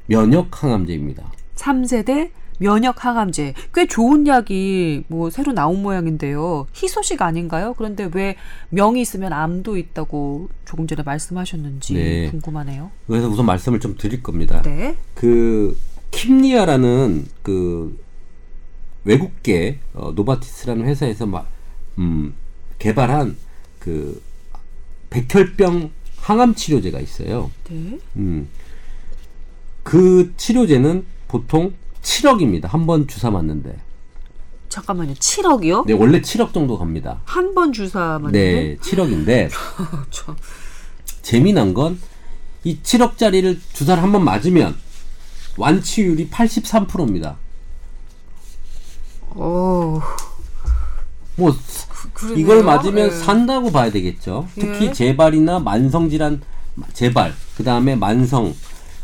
[0.05, 1.31] 면역 항암제입니다.
[1.55, 2.29] 3세대
[2.59, 3.53] 면역 항암제.
[3.73, 6.67] 꽤 좋은 약이 뭐 새로 나온 모양인데요.
[6.75, 7.73] 희소식 아닌가요?
[7.77, 8.35] 그런데 왜
[8.69, 12.29] 명이 있으면 암도 있다고 조금 전에 말씀하셨는지 네.
[12.29, 12.91] 궁금하네요.
[13.07, 14.61] 그래서 우선 말씀을 좀 드릴 겁니다.
[14.61, 14.95] 네.
[15.13, 15.77] 그
[16.11, 17.97] 킴리아라는 그
[19.05, 21.47] 외국계 어, 노바티스라는 회사에서 막
[21.97, 22.33] 음,
[22.79, 23.35] 개발한
[23.79, 24.21] 그
[25.09, 27.51] 백혈병 항암 치료제가 있어요.
[27.69, 27.99] 네.
[28.15, 28.47] 음.
[29.83, 31.73] 그 치료제는 보통
[32.03, 32.67] 7억입니다.
[32.67, 33.75] 한 번 주사 맞는데.
[34.69, 35.13] 잠깐만요.
[35.15, 35.85] 7억이요?
[35.85, 37.21] 네, 원래 7억 정도 갑니다.
[37.25, 38.31] 한 번 주사 맞는데?
[38.31, 39.49] 네, 7억인데
[40.11, 40.35] 저,
[41.21, 41.99] 재미난 건
[42.65, 44.75] 이 7억짜리를 주사를 한 번 맞으면
[45.57, 47.35] 완치율이 83%입니다.
[49.31, 50.01] 어,
[51.35, 51.55] 뭐
[52.13, 52.39] 그러네요.
[52.39, 53.11] 이걸 맞으면 예.
[53.11, 54.47] 산다고 봐야 되겠죠.
[54.55, 54.93] 특히 예.
[54.93, 56.41] 재발이나 만성 질환
[56.93, 58.55] 재발, 그다음에 만성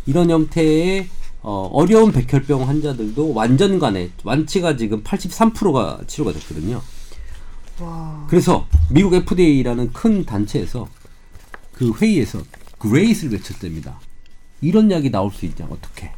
[0.06, 1.10] 이런 형태의
[1.42, 6.82] 어, 어려운 백혈병 환자들도 완전간에 완치가 지금 83%가 치료가 됐거든요.
[7.80, 10.88] 와, 그래서 미국 FDA라는 큰 단체에서
[11.74, 12.40] 그 회의에서
[12.78, 14.00] 그레이스를 외쳤답니다.
[14.62, 16.12] 이런 약이 나올 수 있냐 어떻게?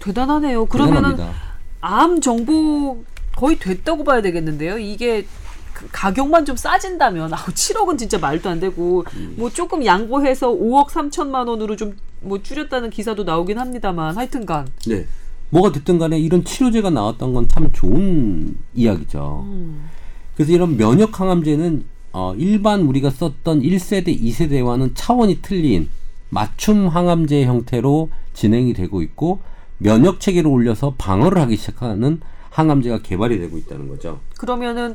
[0.00, 0.66] 대단하네요.
[0.66, 1.50] 그러면은 대단합니다.
[1.80, 3.04] 암 정보
[3.36, 4.78] 거의 됐다고 봐야 되겠는데요.
[4.78, 5.26] 이게
[5.72, 9.34] 그 가격만 좀 싸진다면 아우 7억은 진짜 말도 안 되고 음.
[9.38, 15.06] 뭐 조금 양보해서 5억 3천만 원으로 좀 뭐 줄였다는 기사도 나오긴 합니다만 하여튼간 네.
[15.50, 19.44] 뭐가 됐든 간에 이런 치료제가 나왔던 건 참 좋은 이야기죠.
[19.46, 19.88] 음.
[20.34, 25.88] 그래서 이런 면역 항암제는 어, 일반 우리가 썼던 1세대, 2세대와는 차원이 틀린
[26.28, 29.40] 맞춤 항암제 형태로 진행이 되고 있고
[29.78, 34.20] 면역 체계를 올려서 방어를 하기 시작하는 항암제가 개발이 되고 있다는 거죠.
[34.38, 34.94] 그러면은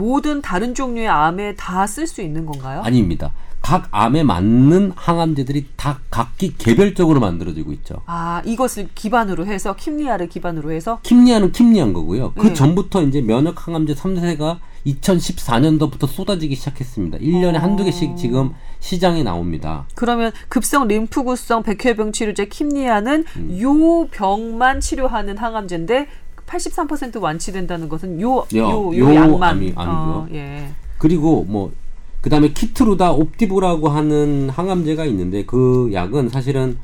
[0.00, 2.82] 모든 다른 종류의 암에 다 쓸 수 있는 건가요?
[2.84, 3.32] 아닙니다.
[3.62, 7.96] 각 암에 맞는 항암제들이 다 각기 개별적으로 만들어지고 있죠.
[8.06, 12.32] 아 이것을 기반으로 해서 킴리아를 기반으로 해서 킴리아는 킴리아인 거고요.
[12.34, 12.54] 그 네.
[12.54, 17.18] 전부터 이제 면역 항암제 3세가 2014년도부터 쏟아지기 시작했습니다.
[17.18, 17.58] 1년에 어.
[17.58, 19.86] 한두 개씩 지금 시장에 나옵니다.
[19.96, 23.58] 그러면 급성 림프구성 백혈병 치료제 킴리아는 음.
[23.60, 26.06] 요 병만 치료하는 항암제인데
[26.46, 29.72] 83% 완치된다는 것은 요 요- 요, 요 요 약만 암이.
[29.76, 30.68] 어, 예.
[30.98, 31.72] 그리고 뭐
[32.20, 36.78] 그다음에 키트루다 옵티브라고 하는 항암제가 있는데 그 약은 사실은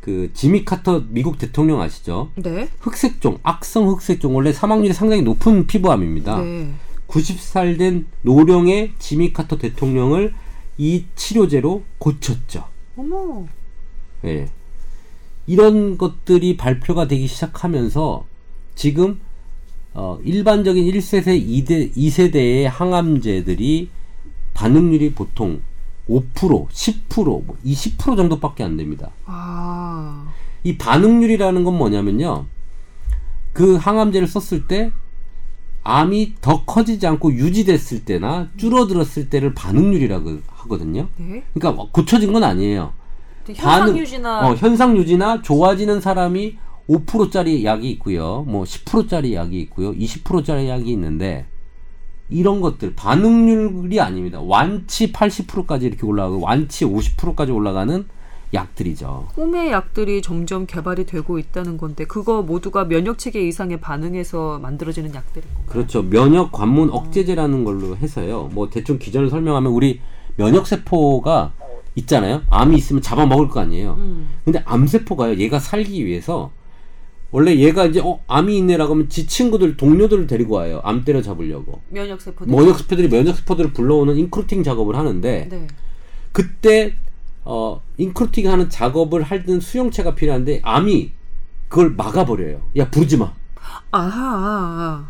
[0.00, 2.30] 그 지미 카터 미국 대통령 아시죠?
[2.36, 2.68] 네.
[2.80, 6.40] 흑색종, 악성 흑색종 원래 사망률이 상당히 높은 피부암입니다.
[6.42, 6.70] 네.
[7.08, 10.34] 90살 된 노령의 지미 카터 대통령을
[10.76, 12.64] 이 치료제로 고쳤죠.
[12.96, 13.46] 어머.
[14.24, 14.46] 예.
[15.46, 18.24] 이런 것들이 발표가 되기 시작하면서
[18.74, 19.20] 지금
[19.92, 23.88] 어, 일반적인 1세대, 2대, 2세대의 항암제들이
[24.54, 25.60] 반응률이 보통
[26.08, 29.10] 5%, 10%, 뭐 20% 정도밖에 안 됩니다.
[29.24, 30.26] 아.
[30.64, 32.46] 이 반응률이라는 건 뭐냐면요.
[33.52, 34.90] 그 항암제를 썼을 때
[35.84, 41.08] 암이 더 커지지 않고 유지됐을 때나 줄어들었을 때를 반응률이라고 하거든요.
[41.16, 41.44] 네.
[41.52, 42.92] 그러니까 고쳐진 건 아니에요.
[43.46, 46.56] 현상 반응- 유지나 어, 현상 유지나 좋아지는 사람이
[46.88, 48.44] 5%짜리 약이 있고요.
[48.46, 49.92] 뭐 10%짜리 약이 있고요.
[49.92, 51.46] 20%짜리 약이 있는데
[52.28, 54.40] 이런 것들 반응률이 아닙니다.
[54.40, 58.06] 완치 80%까지 이렇게 올라가고 완치 50%까지 올라가는
[58.52, 59.28] 약들이죠.
[59.34, 65.48] 꿈의 약들이 점점 개발이 되고 있다는 건데 그거 모두가 면역 체계 이상에 반응해서 만들어지는 약들인
[65.48, 65.66] 건가요?
[65.66, 66.02] 그렇죠.
[66.02, 68.50] 면역 관문 억제제라는 걸로 해서요.
[68.52, 70.00] 뭐 대충 기전을 설명하면 우리
[70.36, 71.52] 면역 세포가
[71.96, 72.42] 있잖아요.
[72.48, 73.96] 암이 있으면 잡아먹을 거 아니에요.
[73.98, 74.28] 음.
[74.44, 76.50] 근데 암 세포가요, 얘가 살기 위해서,
[77.34, 80.80] 원래 얘가 이제, 어, 암이 있네라고 하면 지 친구들, 동료들을 데리고 와요.
[80.84, 81.80] 암 때려 잡으려고.
[81.88, 82.54] 면역 세포들.
[82.54, 85.66] 면역 세포들이 면역 세포들을 불러오는 recruiting 작업을 하는데, 네.
[86.30, 86.94] 그때,
[87.44, 91.10] 어, recruiting 하는 작업을 하는 수용체가 필요한데, 암이
[91.68, 92.60] 그걸 막아버려요.
[92.76, 93.32] 야, 부르지 마.
[93.90, 95.04] 아하.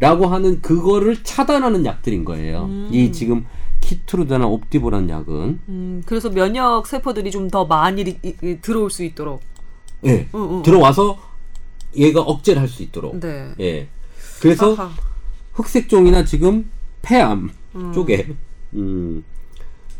[0.00, 2.64] 라고 하는 그거를 차단하는 약들인 거예요.
[2.64, 2.88] 음.
[2.92, 3.46] 이 지금
[3.80, 5.60] 키트루다나 옵티보라는 약은.
[5.68, 9.40] 음, 그래서 면역 세포들이 좀 더 많이 이- 이- 들어올 수 있도록.
[10.04, 10.28] 예.
[10.34, 10.62] 응, 응.
[10.62, 11.18] 들어와서
[11.96, 13.18] 얘가 억제를 할 수 있도록.
[13.20, 13.52] 네.
[13.60, 13.88] 예.
[14.40, 14.90] 그래서 아하.
[15.52, 16.70] 흑색종이나 지금
[17.02, 17.92] 폐암 음.
[17.92, 18.28] 쪽에
[18.74, 19.24] 음,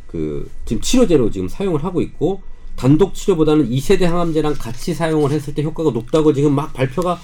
[0.07, 2.43] 그 지금 치료제로 지금 사용을 하고 있고
[2.77, 7.21] 단독 치료보다는 2세대 항암제랑 같이 사용을 했을 때 효과가 높다고 지금 막 발표가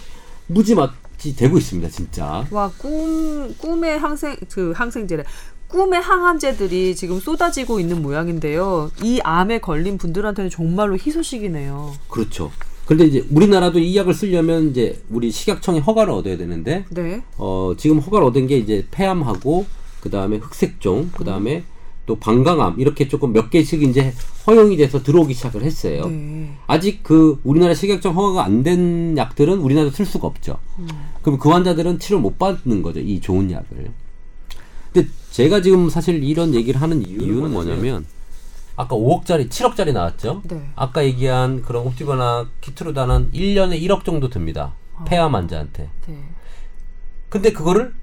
[0.48, 2.46] 무지막지 되고 있습니다, 진짜.
[2.50, 5.24] 와, 꿈 꿈의 항생 그 항생제래.
[5.68, 8.90] 꿈의 항암제들이 지금 쏟아지고 있는 모양인데요.
[9.02, 11.94] 이 암에 걸린 분들한테는 정말로 희소식이네요.
[12.08, 12.52] 그렇죠.
[12.86, 17.22] 근데 이제 우리나라도 이 약을 쓰려면 이제 우리 식약청이 허가를 얻어야 되는데 네.
[17.36, 19.66] 어, 지금 허가를 얻은 게 이제 폐암하고
[20.00, 21.64] 그 다음에 흑색종, 그 다음에
[22.06, 24.14] 또 방광암 이렇게 조금 몇 개씩 이제
[24.46, 26.06] 허용이 돼서 들어오기 시작을 했어요.
[26.06, 26.52] 네.
[26.68, 30.58] 아직 그 우리나라 식약청 허가가 안 된 약들은 우리나라에 쓸 수가 없죠.
[31.22, 33.00] 그럼 그 환자들은 치료 못 받는 거죠.
[33.00, 33.90] 이 좋은 약을.
[34.92, 38.06] 근데 제가 지금 사실 이런 얘기를 하는 이유는 뭐냐면
[38.76, 40.42] 아까 5억짜리, 7억짜리 나왔죠.
[40.44, 40.70] 네.
[40.76, 44.74] 아까 얘기한 그런 옵티버나 키트루다는 1년에 1억 정도 듭니다.
[45.06, 45.88] 폐암 환자한테.
[46.06, 46.18] 네.
[47.28, 47.94] 근데 그거를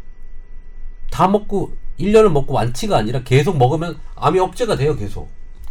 [1.11, 5.30] 다 먹고 1년을 먹고 완치가 아니라 계속 먹으면 암이 억제가 돼요, 계속.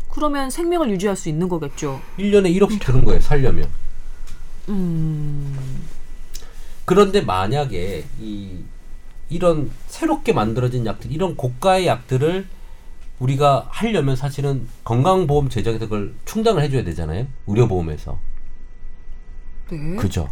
[0.09, 2.01] 그러면 생명을 유지할 수 있는 거겠죠.
[2.19, 3.69] 1년에 1억씩 드는 거예요, 살려면.
[4.69, 5.83] 음.
[6.85, 8.59] 그런데 만약에 이
[9.31, 12.47] 이런 새롭게 만들어진 약들, 이런 고가의 약들을
[13.23, 17.27] 우리가 하려면 사실은 건강보험 제작에서 그걸 충당을 해줘야 되잖아요.
[17.47, 18.19] 의료보험에서.
[19.71, 19.97] 네.
[19.97, 20.29] 그죠.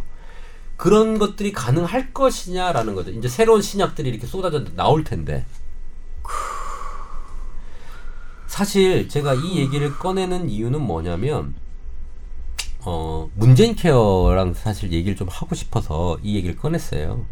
[0.75, 3.11] 그런 것들이 가능할 것이냐라는 거죠.
[3.11, 5.45] 이제 새로운 신약들이 이렇게 쏟아져 나올 텐데.
[8.47, 11.53] 사실 제가 이 얘기를 꺼내는 이유는 뭐냐면,
[12.79, 17.25] 어, 문재인 케어랑 사실 얘기를 좀 하고 싶어서 이 얘기를 꺼냈어요.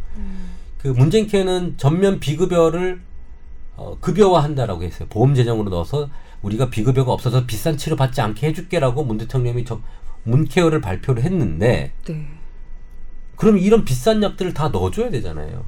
[0.78, 3.01] 그 문재인 케어는 전면 비급여를
[3.80, 5.08] 어, 급여화한다라고 했어요.
[5.10, 6.10] 보험 재정으로 넣어서
[6.42, 9.80] 우리가 비급여가 없어서 비싼 치료 받지 않게 해줄게라고 문 대통령이 저
[10.24, 12.28] 문케어를 발표를 했는데 네.
[13.38, 15.64] 그럼 이런 비싼 약들을 다 넣어줘야 되잖아요.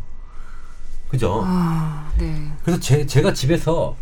[1.08, 1.42] 그죠?
[1.46, 2.52] 아, 네.
[2.64, 3.96] 그래서 제, 제가 집에서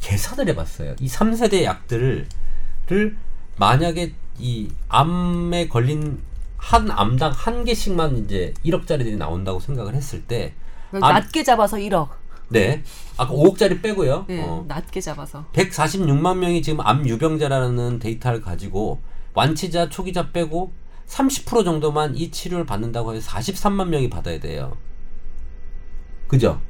[0.00, 0.94] 계산을 해봤어요.
[1.00, 2.26] 이 3세대 약들을
[2.88, 3.16] 를
[3.56, 6.20] 만약에 이 암에 걸린
[6.58, 10.54] 한 암당 한 개씩만 이제 1억짜리들이 나온다고 생각을 했을 때,
[10.92, 12.10] 암- 낮게 잡아서 1억.
[12.48, 12.82] 네.
[13.16, 14.24] 아까 5억짜리 빼고요.
[14.28, 14.42] 네.
[14.42, 15.44] 어, 낮게 잡아서.
[15.52, 19.00] 146만 명이 지금 암 유병자라는 데이터를 가지고
[19.34, 20.72] 완치자, 초기자 빼고
[21.06, 24.76] 30% 정도만 이 치료를 받는다고 해서 43만 명이 받아야 돼요.
[26.26, 26.60] 그죠?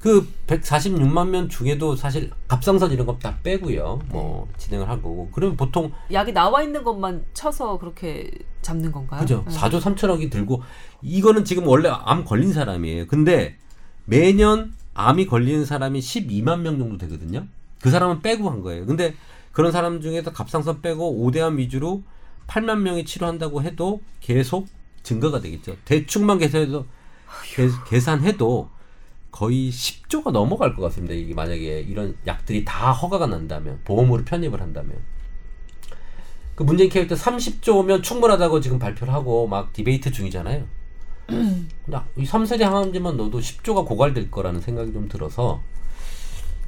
[0.00, 4.00] 그 146만 명 중에도 사실 갑상선 이런 거 다 빼고요.
[4.08, 5.28] 뭐 진행을 할 거고.
[5.32, 8.28] 그러면 보통 약이 나와 있는 것만 쳐서 그렇게
[8.62, 9.20] 잡는 건가요?
[9.20, 9.44] 그죠?
[9.46, 9.54] 네.
[9.56, 10.60] 4조 3천억이 들고
[11.02, 13.06] 이거는 지금 원래 암 걸린 사람이에요.
[13.06, 13.56] 근데
[14.04, 17.46] 매년 암이 걸리는 사람이 12만 명 정도 되거든요.
[17.80, 18.86] 그 사람은 빼고 한 거예요.
[18.86, 19.14] 근데
[19.52, 22.02] 그런 사람 중에서 갑상선 빼고 5대암 위주로
[22.46, 24.66] 8만 명이 치료한다고 해도 계속
[25.02, 25.76] 증가가 되겠죠.
[25.84, 26.86] 대충만 계산해도
[27.44, 28.68] 계, 계산해도
[29.30, 31.14] 거의 10조가 넘어갈 것 같습니다.
[31.14, 34.98] 이게 만약에 이런 약들이 다 허가가 난다면 보험으로 편입을 한다면.
[36.54, 40.66] 그 문재인 캐릭터 30조면 충분하다고 지금 발표를 하고 막 디베이트 중이잖아요.
[41.86, 45.60] 나이 3세대 항암제만 넣어도 10조가 고갈될 거라는 생각이 좀 들어서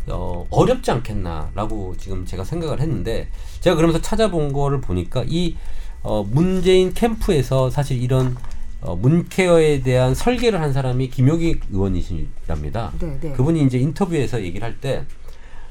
[0.06, 3.28] 어, 어렵지 않겠나라고 지금 제가 생각을 했는데
[3.60, 5.56] 제가 그러면서 찾아본 거를 보니까 이
[6.02, 8.36] 어, 문재인 캠프에서 사실 이런
[8.82, 12.92] 어, 문케어에 대한 설계를 한 사람이 김용희 의원이시랍니다.
[13.00, 13.32] 네, 네.
[13.32, 15.04] 그분이 이제 인터뷰에서 얘기를 할 때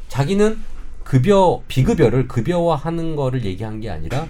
[0.07, 0.57] 자기는
[1.03, 4.27] 급여 비급여를 급여화하는 거를 얘기한 게 아니라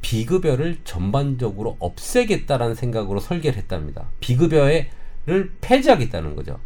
[0.00, 4.06] 비급여를 전반적으로 없애겠다라는 생각으로 설계를 했답니다.
[4.20, 6.58] 비급여를 폐지하겠다는 거죠.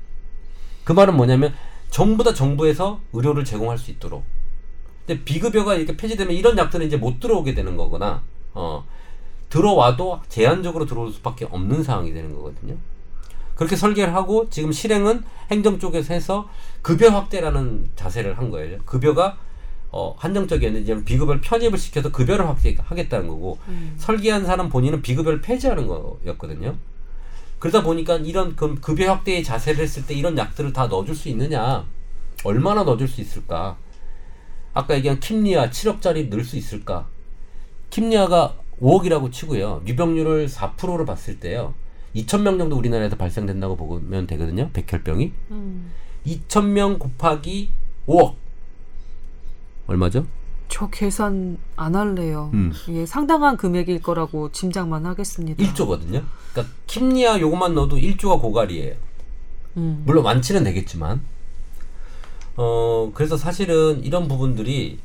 [0.85, 1.55] 그 말은 뭐냐면
[1.91, 4.24] 전부 다 정부에서 의료를 제공할 수 있도록.
[5.07, 8.22] 근데 비급여가 이렇게 폐지되면 이런 약들은 이제 못 들어오게 되는 거거나
[8.55, 8.85] 어
[9.51, 12.76] 들어와도 제한적으로 들어올 수밖에 없는 상황이 되는 거거든요.
[13.55, 16.49] 그렇게 설계를 하고 지금 실행은 행정 쪽에서 해서
[16.82, 18.78] 급여 확대라는 자세를 한 거예요.
[18.85, 19.39] 급여가
[19.97, 23.59] 어, 한정적이었는데 이제 비급여를 편입을 시켜서 급여를 확대하겠다는 거고
[23.97, 26.74] 설계한 사람 본인은 비급여를 폐지하는 거였거든요.
[27.61, 31.86] 그러다 보니까 이런 그 급여 확대의 자세를 했을 때 이런 약들을 다 넣어줄 수 있느냐,
[32.42, 33.76] 얼마나 넣어줄 수 있을까?
[34.72, 37.07] 아까 얘기한 킴리아 7억짜리 넣을 수 있을까?
[37.90, 39.82] 킴리아가 5억이라고 치고요.
[39.86, 41.72] 유병률을 4%로 봤을 때요.
[42.16, 44.70] 2,000명 정도 우리나라에서 발생된다고 보면 되거든요.
[44.72, 45.32] 백혈병이.
[46.26, 47.70] 2,000명 곱하기
[48.09, 48.34] 5억.
[49.87, 50.26] 얼마죠?
[50.68, 52.51] 저 계산 안 할래요.
[52.55, 52.72] 음.
[52.89, 55.62] 예, 상당한 금액일 거라고 짐작만 하겠습니다.
[55.62, 56.22] 1조거든요.
[56.53, 58.95] 그러니까 킴리아 요것만 넣어도 1조가 고갈이에요.
[59.76, 60.03] 음.
[60.07, 61.20] 물론 많지는 되겠지만
[62.57, 64.99] 어 그래서 사실은 이런 부분들이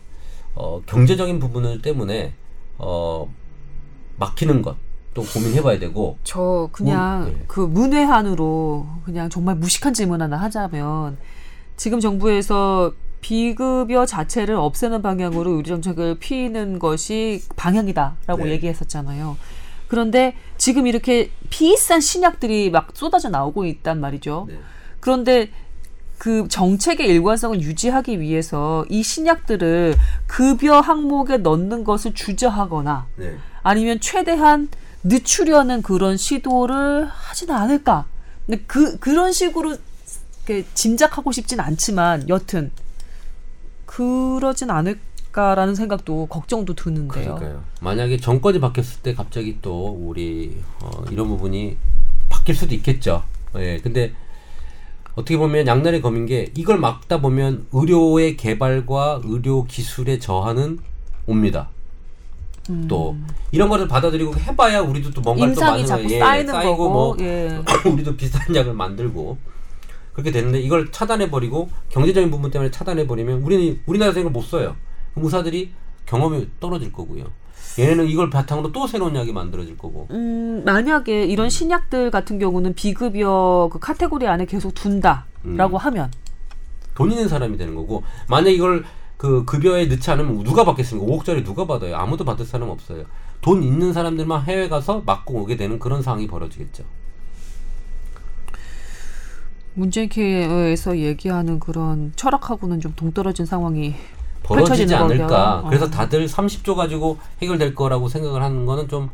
[0.55, 2.33] 어 경제적인 부분을 때문에
[2.77, 3.31] 어
[4.17, 4.75] 막히는 것
[5.15, 7.43] 또 고민해봐야 되고 저 그냥 문- 네.
[7.47, 11.17] 그 문외한으로 그냥 정말 무식한 질문 하나 하자면
[11.77, 18.51] 지금 정부에서 비급여 자체를 없애는 방향으로 의료 정책을 피는 것이 방향이다라고 네.
[18.51, 19.37] 얘기했었잖아요.
[19.87, 24.45] 그런데 지금 이렇게 비싼 신약들이 막 쏟아져 나오고 있단 말이죠.
[24.47, 24.59] 네.
[24.99, 25.49] 그런데
[26.17, 29.95] 그 정책의 일관성을 유지하기 위해서 이 신약들을
[30.27, 33.37] 급여 항목에 넣는 것을 주저하거나 네.
[33.63, 34.69] 아니면 최대한
[35.03, 38.05] 늦추려는 그런 시도를 하지는 않을까.
[38.45, 39.77] 근데 그 그런 식으로
[40.73, 42.71] 짐작하고 싶진 않지만 여튼
[44.03, 47.35] 그러진 않을까라는 생각도 걱정도 드는데요.
[47.35, 47.63] 그러니까요.
[47.81, 51.75] 만약에 정권이 바뀌었을 때 갑자기 또 우리 어, 이런 부분이
[52.29, 53.23] 바뀔 수도 있겠죠.
[53.57, 53.77] 예.
[53.79, 54.13] 근데
[55.15, 60.79] 어떻게 보면 양날의 검인 게 이걸 막다 보면 의료의 개발과 의료 기술의 저하는
[61.25, 61.67] 옵니다.
[62.87, 63.17] 또
[63.51, 67.17] 이런 거를 받아들이고 해봐야 우리도 또 뭔가 또 많은 거- 예, 쌓이는 쌓이고 거고, 뭐
[67.19, 67.59] 예.
[67.83, 69.37] 우리도 비슷한 약을 만들고
[70.19, 74.75] 그렇게 되는데 이걸 차단해 버리고 경제적인 부분 때문에 차단해 버리면 우리는 우리나라에서 이걸 못 써요.
[75.15, 75.71] 의사들이
[76.05, 77.25] 경험이 떨어질 거고요.
[77.77, 80.07] 얘네는 이걸 바탕으로 또 새로운 약이 만들어질 거고.
[80.11, 85.75] 음, 만약에 이런 신약들 같은 경우는 비급여 그 카테고리 안에 계속 둔다라고 음.
[85.75, 86.11] 하면
[86.95, 88.83] 돈 있는 사람이 되는 거고 만약 이걸
[89.15, 91.07] 그 급여에 넣지 않으면 누가 받겠습니까?
[91.07, 91.95] 5억짜리 누가 받아요?
[91.95, 93.05] 아무도 받을 사람 없어요.
[93.41, 96.83] 돈 있는 사람들만 해외 가서 맞고 오게 되는 그런 상황이 벌어지겠죠.
[99.79, 103.95] 문재인케어에서 얘기하는 그런 철학하고는 좀 동떨어진 상황이
[104.43, 105.27] 벌어지지 않을까.
[105.61, 105.69] 거고요.
[105.69, 105.89] 그래서 어.
[105.89, 109.09] 다들 30조 가지고 해결될 거라고 생각을 하는 거는 좀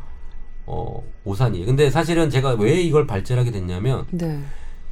[0.66, 1.66] 어, 오산이에요.
[1.66, 4.40] 근데 사실은 제가 왜 이걸 발제하게 됐냐면 네.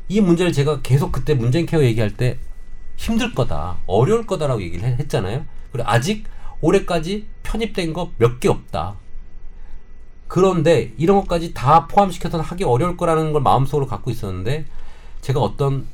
[0.08, 2.38] 이 문제를 제가 계속 그때 문재인 케어 얘기할 때
[2.96, 5.46] 힘들 거다, 어려울 거다라고 얘기를 해- 했잖아요.
[5.72, 6.26] 그리고 아직
[6.62, 8.96] 올해까지 편입된 거 몇 개 없다.
[10.28, 14.66] 그런데 이런 것까지 다 포함시켜서는 하기 어려울 거라는 걸 마음속으로 갖고 있었는데
[15.24, 15.88] 제가 어떤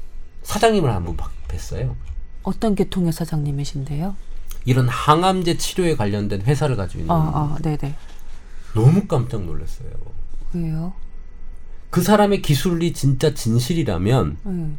[0.44, 1.96] 사장님을 한번 봐- 뵀어요.
[2.44, 4.16] 어떤 계통의 사장님이신데요?
[4.66, 7.96] 이런 항암제 치료에 관련된 회사를 가지고 있는 아, 아, 네네.
[8.74, 9.90] 너무 깜짝 놀랐어요.
[10.54, 10.94] 왜요?
[11.92, 14.72] 그 사람의 기술이 진짜 진실이라면 네.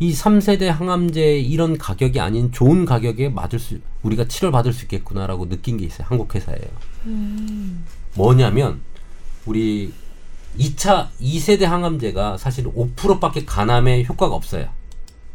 [0.00, 5.48] 이 3세대 항암제 이런 가격이 아닌 좋은 가격에 맞을 수 우리가 치료를 받을 수 있겠구나라고
[5.48, 6.06] 느낀 게 있어요.
[6.08, 6.66] 한국 회사예요.
[8.14, 8.80] 뭐냐면
[9.46, 9.92] 우리
[10.58, 14.68] 2차 2세대 항암제가 사실 5%밖에 간암에 효과가 없어요.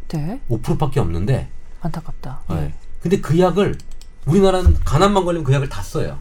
[0.10, 0.40] 네.
[0.50, 1.50] 5%밖에 없는데
[1.82, 2.42] 안타깝다.
[2.50, 2.56] 네.
[2.56, 2.74] 네.
[3.02, 3.78] 근데 그 약을
[4.26, 6.20] 우리나라는 간암만 걸리면 그 약을 다 써요.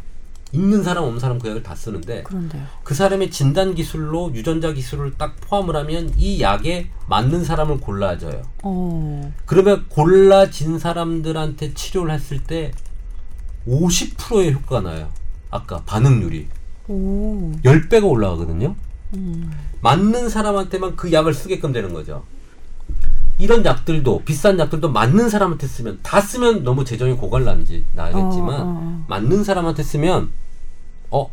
[0.53, 2.63] 있는 사람 없는 사람 그 약을 다 쓰는데 그런데요.
[2.85, 8.43] 그 사람의 진단 기술로 유전자 기술을 딱 포함을 하면 이 약에 맞는 사람을 골라줘요.
[8.63, 9.33] 어.
[9.45, 12.71] 그러면 골라진 사람들한테 치료를 했을 때
[13.67, 15.09] 50%의 효과가 나요.
[15.51, 16.49] 아까 반응률이
[16.89, 17.53] 오.
[17.65, 18.75] 10배가 올라가거든요.
[19.15, 19.53] 음.
[19.81, 22.25] 맞는 사람한테만 그 약을 쓰게끔 되는 거죠.
[23.39, 28.65] 이런 약들도 비싼 약들도 맞는 사람한테 쓰면 다 쓰면 너무 재정이 고갈난지 나겠지만 어, 어,
[28.67, 29.05] 어.
[29.09, 30.31] 맞는 사람한테 쓰면
[31.11, 31.31] 어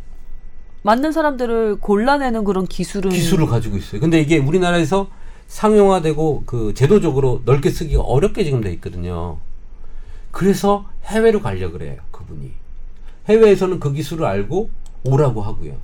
[0.82, 4.02] 맞는 사람들을 골라내는 그런 기술은 기술을 가지고 있어요.
[4.02, 5.08] 근데 이게 우리나라에서
[5.46, 9.38] 상용화되고 그 제도적으로 넓게 쓰기가 어렵게 지금 돼 있거든요.
[10.30, 12.52] 그래서 해외로 가려 그래요, 그분이.
[13.28, 14.68] 해외에서는 그 기술을 알고
[15.04, 15.76] 오라고 하고요.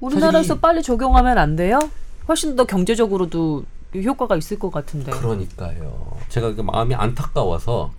[0.00, 1.78] 우리나라에서 빨리 적용하면 안 돼요?
[2.28, 5.10] 훨씬 더 경제적으로도 효과가 있을 것 같은데.
[5.12, 6.16] 그러니까요.
[6.28, 7.90] 제가 그 마음이 안타까워서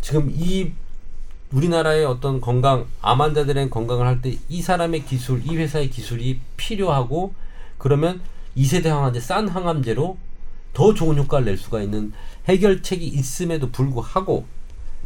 [0.00, 0.72] 지금 이
[1.52, 7.34] 우리나라의 어떤 건강 암 환자들의 건강을 할 때 이 사람의 기술, 이 회사의 기술이 필요하고
[7.78, 8.20] 그러면
[8.56, 10.16] 2세대 항암제 싼 항암제로
[10.72, 12.12] 더 좋은 효과를 낼 수가 있는
[12.48, 14.44] 해결책이 있음에도 불구하고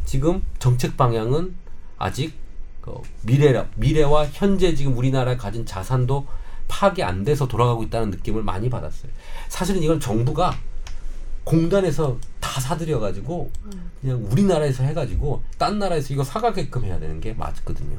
[0.05, 1.53] 지금 정책 방향은
[1.99, 2.33] 아직
[2.81, 6.25] 그 미래 미래와 현재 지금 우리나라가 가진 자산도
[6.67, 9.11] 파악이 안 돼서 돌아가고 있다는 느낌을 많이 받았어요.
[9.47, 10.55] 사실은 이건 정부가
[11.43, 13.49] 공단에서 다 사들여 가지고
[14.01, 17.97] 그냥 우리나라에서 해 가지고 딴 나라에서 이거 사가게끔 해야 되는 게 맞거든요.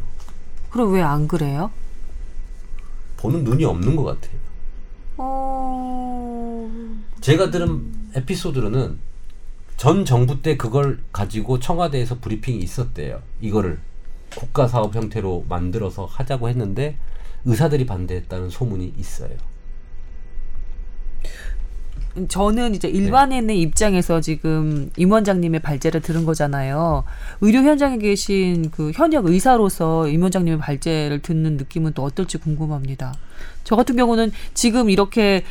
[0.71, 1.71] 그럼 왜 안 그래요?
[3.17, 4.39] 보는 눈이 없는 것 같아요.
[5.17, 6.71] 어...
[7.21, 8.99] 제가 들은 에피소드로는
[9.77, 13.21] 전 정부 때 그걸 가지고 청와대에서 브리핑이 있었대요.
[13.41, 13.81] 이거를
[14.35, 16.97] 국가 사업 형태로 만들어서 하자고 했는데
[17.45, 19.31] 의사들이 반대했다는 소문이 있어요.
[22.29, 27.05] 저는 이제 일반인의 입장에서 지금 임 원장님의 발제를 들은 거잖아요.
[27.41, 33.15] 의료 현장에 계신 그 현역 의사로서 임 원장님의 발제를 듣는 느낌은 또 어떨지 궁금합니다.
[33.63, 35.45] 저 같은 경우는 지금 이렇게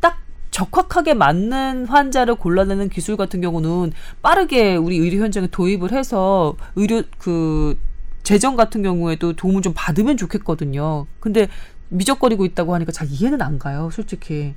[0.00, 0.18] 딱
[0.50, 7.78] 적확하게 맞는 환자를 골라내는 기술 같은 경우는 빠르게 우리 의료 현장에 도입을 해서 의료 그
[8.22, 11.06] 재정 같은 경우에도 도움을 좀 받으면 좋겠거든요.
[11.20, 11.48] 근데
[11.88, 14.54] 미적거리고 있다고 하니까 잘 이해는 안 가요, 솔직히.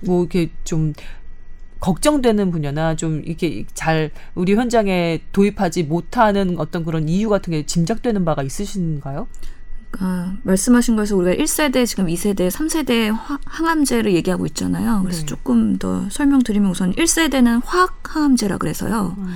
[0.00, 0.92] 뭐 이렇게 좀
[1.80, 8.24] 걱정되는 분야나 좀 이렇게 잘 우리 현장에 도입하지 못하는 어떤 그런 이유 같은 게 짐작되는
[8.24, 9.26] 바가 있으신가요?
[9.90, 15.00] 그러니까 말씀하신 거에서 우리가 1세대, 지금 2세대, 3세대 화, 항암제를 얘기하고 있잖아요.
[15.02, 15.26] 그래서 네.
[15.26, 19.16] 조금 더 설명드리면 우선 1세대는 화학 항암제라 그래서요.
[19.18, 19.34] 음.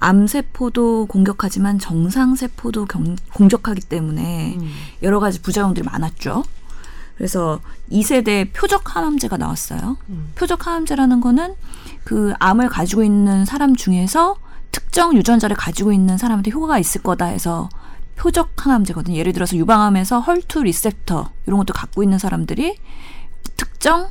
[0.00, 4.70] 암세포도 공격하지만 정상세포도 경- 공격하기 때문에 음.
[5.02, 6.44] 여러 가지 부작용들이 많았죠.
[7.16, 9.96] 그래서 2세대 표적 항암제가 나왔어요.
[10.08, 10.30] 음.
[10.36, 11.54] 표적 항암제라는 거는
[12.04, 14.36] 그 암을 가지고 있는 사람 중에서
[14.70, 17.68] 특정 유전자를 가지고 있는 사람한테 효과가 있을 거다 해서
[18.16, 19.16] 표적 항암제거든요.
[19.16, 22.76] 예를 들어서 유방암에서 헐투 리셉터 이런 것도 갖고 있는 사람들이
[23.56, 24.08] 특정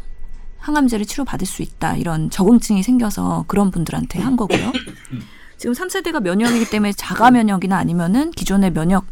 [0.59, 1.95] 항암제를 치료받을 수 있다.
[1.95, 4.71] 이런 적응증이 생겨서 그런 분들한테 한 거고요.
[5.58, 9.05] 지금 3세대가 면역이기 때문에 자가 면역이나 아니면은 기존의 면역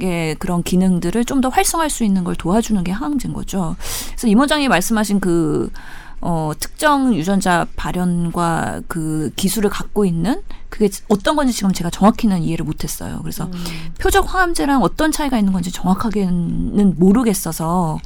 [0.00, 3.76] 의 그런 기능들을 좀 더 활성화할 수 있는 걸 도와주는 게 항암제인 거죠.
[4.08, 5.70] 그래서 임 원장이 말씀하신 그
[6.20, 12.64] 어, 특정 유전자 발현과 그 기술을 갖고 있는 그게 어떤 건지 지금 제가 정확히는 이해를
[12.64, 13.20] 못했어요.
[13.20, 13.48] 그래서
[14.00, 17.98] 표적 항암제랑 어떤 차이가 있는 건지 정확하게는 모르겠어서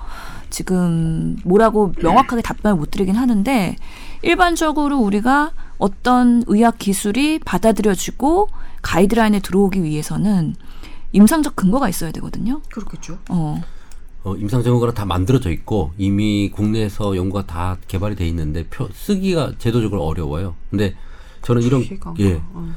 [0.51, 3.76] 지금 뭐라고 명확하게 답변을 못 드리긴 하는데
[4.22, 8.48] 일반적으로 우리가 어떤 의학 기술이 받아들여지고
[8.82, 10.54] 가이드라인에 들어오기 위해서는
[11.12, 12.60] 임상적 근거가 있어야 되거든요.
[12.72, 13.18] 그렇겠죠.
[13.30, 13.62] 어.
[14.24, 20.04] 어, 임상증후가는 다 만들어져 있고 이미 국내에서 연구가 다 개발이 돼 있는데 표, 쓰기가 제도적으로
[20.04, 20.54] 어려워요.
[20.70, 20.94] 근데
[21.42, 21.84] 저는 이런.
[22.18, 22.40] 예.
[22.52, 22.74] 어.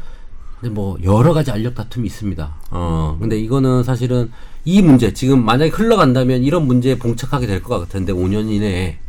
[0.60, 2.56] 근데 뭐 여러 가지 알력 다툼이 있습니다.
[2.70, 4.32] 어, 근데 이거는 사실은
[4.64, 9.00] 이 문제 지금 만약에 흘러간다면 이런 문제에 봉착하게 될 것 같은데 5년 이내에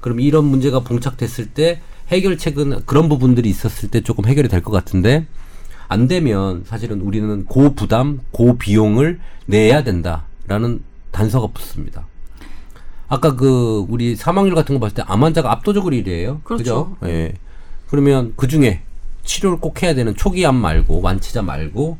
[0.00, 5.26] 그럼 이런 문제가 봉착됐을 때 해결책은 그런 부분들이 있었을 때 조금 해결이 될 것 같은데
[5.88, 12.06] 안 되면 사실은 우리는 고부담, 고비용을 내야 된다라는 단서가 붙습니다.
[13.08, 16.42] 아까 그 우리 사망률 같은 거 봤을 때 암 환자가 압도적으로 1위에요.
[16.44, 16.62] 그렇죠.
[16.64, 16.96] 그죠?
[17.10, 17.32] 예.
[17.88, 18.82] 그러면 그 중에
[19.24, 21.96] 치료를 꼭 해야 되는 초기 암 말고 완치자 말고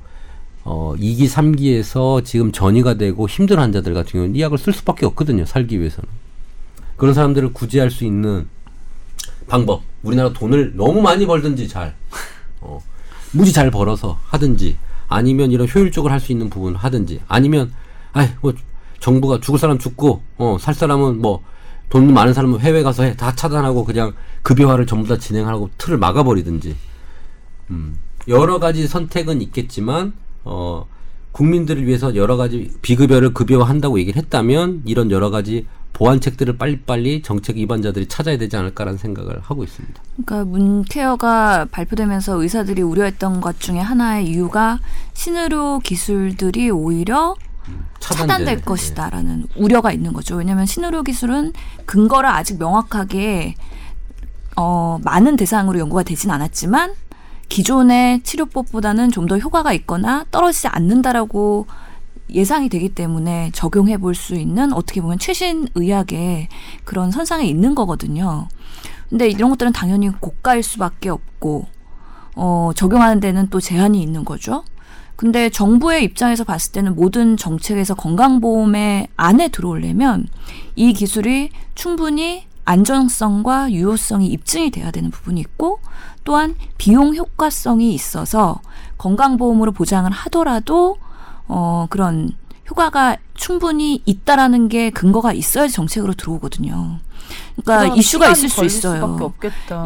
[0.64, 5.46] 어 2기, 3기에서 지금 전이가 되고 힘든 환자들 같은 경우는 이 약을 쓸 수밖에 없거든요.
[5.46, 6.09] 살기 위해서는.
[6.99, 8.46] 그런 사람들을 구제할 수 있는
[9.46, 9.82] 방법.
[10.03, 11.96] 우리나라 돈을 너무 많이 벌든지 잘
[12.61, 12.78] 어,
[13.32, 14.76] 무지 잘 벌어서 하든지
[15.09, 17.72] 아니면 이런 효율적으로 할 수 있는 부분 하든지 아니면
[18.12, 18.53] 아이 뭐
[19.01, 21.42] 정부가 죽을 사람 죽고 어 살 사람은 뭐
[21.90, 26.76] 돈 많은 사람은 해외 가서 해 다 차단하고 그냥 급여화를 전부 다 진행하고 틀을 막아버리든지
[27.70, 30.12] 음 여러 가지 선택은 있겠지만
[30.44, 30.86] 어
[31.33, 38.07] 국민들을 위해서 여러 가지 비급여를 급여화한다고 얘기를 했다면 이런 여러 가지 보완책들을 빨리빨리 정책 위반자들이
[38.09, 40.01] 찾아야 되지 않을까라는 생각을 하고 있습니다.
[40.24, 44.79] 그러니까 문케어가 발표되면서 의사들이 우려했던 것 중에 하나의 이유가
[45.14, 47.35] 신의료 기술들이 오히려
[48.01, 50.37] 차단될 차단되는- 것이다라는 우려가 있는 거죠.
[50.37, 51.53] 왜냐하면 신의료 기술은
[51.85, 53.57] 근거를 아직 명확하게
[54.57, 56.93] 어, 많은 대상으로 연구가 되진 않았지만
[57.49, 61.66] 기존의 치료법보다는 좀 더 효과가 있거나 떨어지지 않는다라고
[62.30, 66.49] 예상이 되기 때문에 적용해 볼 수 있는 어떻게 보면 최신 의학의
[66.84, 68.49] 그런 선상에 있는 거거든요.
[69.11, 71.66] 근데 이런 것들은 당연히 고가일 수밖에 없고
[72.36, 74.62] 어, 적용하는 데는 또 제한이 있는 거죠.
[75.16, 80.28] 근데 정부의 입장에서 봤을 때는 모든 정책에서 건강보험의 안에 들어오려면
[80.76, 85.80] 이 기술이 충분히 안전성과 유효성이 입증이 돼야 되는 부분이 있고
[86.29, 88.61] 또한 비용 효과성이 있어서
[88.99, 90.99] 건강보험으로 보장을 하더라도
[91.47, 92.33] 어 그런
[92.68, 96.99] 효과가 충분히 있다라는 게 근거가 있어야지 정책으로 들어오거든요.
[97.64, 99.33] 그러니까 이슈가 있을 수 있어요.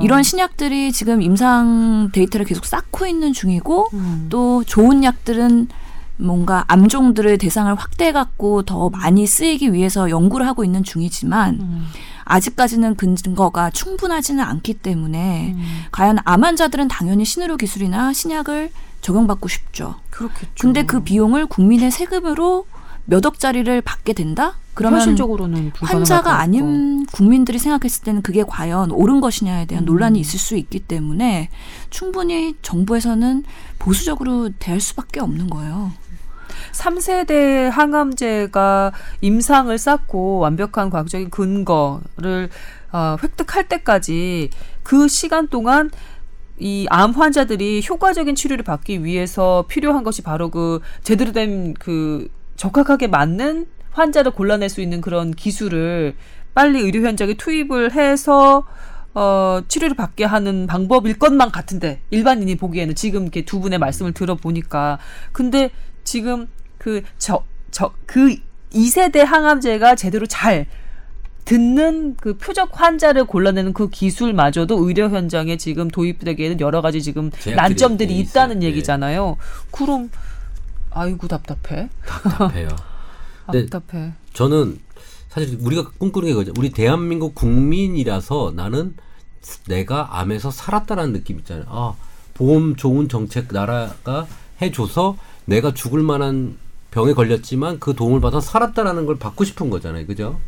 [0.02, 4.26] 이런 신약들이 지금 임상 데이터를 계속 쌓고 있는 중이고 음.
[4.28, 5.68] 또 좋은 약들은
[6.16, 11.86] 뭔가 암종들을 대상을 확대해 갖고 더 많이 쓰이기 위해서 연구를 하고 있는 중이지만 음.
[12.24, 15.62] 아직까지는 근거가 충분하지는 않기 때문에 음.
[15.92, 18.70] 과연 암 환자들은 당연히 신의료 기술이나 신약을
[19.00, 19.96] 적용받고 싶죠.
[20.10, 20.52] 그렇겠죠.
[20.60, 22.66] 근데 그 비용을 국민의 세금으로
[23.04, 24.54] 몇 억짜리를 받게 된다?
[24.74, 26.40] 그러면 현실적으로는 환자가.
[26.40, 29.86] 아닌 국민들이 생각했을 때는 그게 과연 옳은 것이냐에 대한 음.
[29.86, 31.50] 논란이 있을 수 있기 때문에
[31.90, 33.44] 충분히 정부에서는
[33.78, 35.92] 보수적으로 대할 수밖에 없는 거예요.
[36.72, 42.48] 3세대 항암제가 임상을 쌓고 완벽한 과학적인 근거를
[42.92, 44.50] 어, 획득할 때까지
[44.82, 45.90] 그 시간 동안
[46.58, 53.08] 이 암 환자들이 효과적인 치료를 받기 위해서 필요한 것이 바로 그 제대로 된 그 적합하게
[53.08, 56.14] 맞는 환자를 골라낼 수 있는 그런 기술을
[56.54, 58.64] 빨리 의료 현장에 투입을 해서
[59.14, 64.98] 어, 치료를 받게 하는 방법일 것만 같은데 일반인이 보기에는 지금 이렇게 두 분의 말씀을 들어보니까.
[65.32, 65.70] 근데
[66.04, 66.48] 지금
[66.78, 68.36] 그 저 저그
[68.72, 70.66] 2세대 항암제가 제대로 잘
[71.44, 78.16] 듣는 그 표적 환자를 골라내는 그 기술마저도 의료 현장에 지금 도입되기에는 여러 가지 지금 난점들이.
[78.18, 78.66] 있다는 네.
[78.66, 79.36] 얘기잖아요.
[79.72, 80.10] 그럼
[80.90, 81.88] 아이고 답답해.
[82.06, 82.68] 답답해요.
[83.52, 83.66] 네.
[83.66, 84.12] 답답해.
[84.32, 84.78] 저는
[85.28, 86.52] 사실 우리가 꿈꾸는 게 그거죠.
[86.58, 88.94] 우리 대한민국 국민이라서 나는
[89.66, 91.64] 내가 암에서 살았다라는 느낌 있잖아요.
[91.68, 91.94] 아,
[92.34, 94.26] 보험 좋은 정책 나라가
[94.60, 96.56] 해줘서 내가 죽을 만한
[96.90, 100.06] 병에 걸렸지만 그 도움을 받아 살았다라는 걸 받고 싶은 거잖아요.
[100.06, 100.38] 그죠?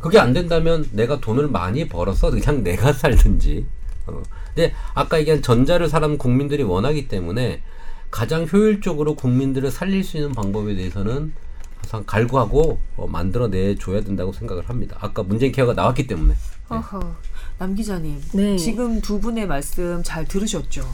[0.00, 3.64] 그게 안 된다면 내가 돈을 많이 벌어서 그냥 내가 살든지.
[4.06, 4.22] 어.
[4.54, 7.62] 근데 아까 얘기한 전자를 사람 국민들이 원하기 때문에
[8.10, 11.32] 가장 효율적으로 국민들을 살릴 수 있는 방법에 대해서는
[11.78, 14.96] 항상 갈구하고 어, 만들어내 줘야 된다고 생각을 합니다.
[15.00, 16.34] 아까 문재인 케어가 나왔기 때문에.
[16.68, 17.16] 어허.
[17.58, 18.20] 남 기자님.
[18.32, 18.56] 네.
[18.56, 20.86] 지금 두 분의 말씀 잘 들으셨죠?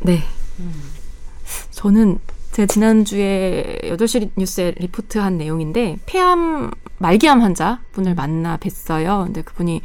[0.00, 0.22] 네.
[1.70, 2.18] 저는
[2.52, 9.24] 제가 지난주에 8시 뉴스에 리포트한 내용인데 폐암 말기암 환자 분을 만나 뵀어요.
[9.24, 9.82] 근데 그분이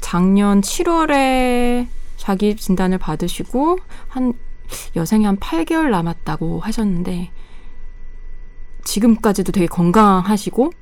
[0.00, 4.34] 작년 7월에 자기 진단을 받으시고 한
[4.96, 7.30] 여생이 한 8개월 남았다고 하셨는데
[8.84, 10.72] 지금까지도 되게 건강하시고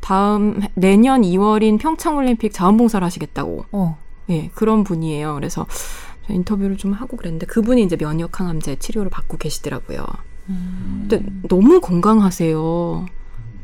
[0.00, 3.98] 다음 내년 2월인 평창 올림픽 자원봉사를 하시겠다고 어.
[4.30, 5.34] 예, 그런 분이에요.
[5.34, 10.04] 그래서 저 인터뷰를 좀 하고 그랬는데 그분이 이제 면역 항암제 치료를 받고 계시더라고요.
[10.46, 13.06] 근데 너무 건강하세요.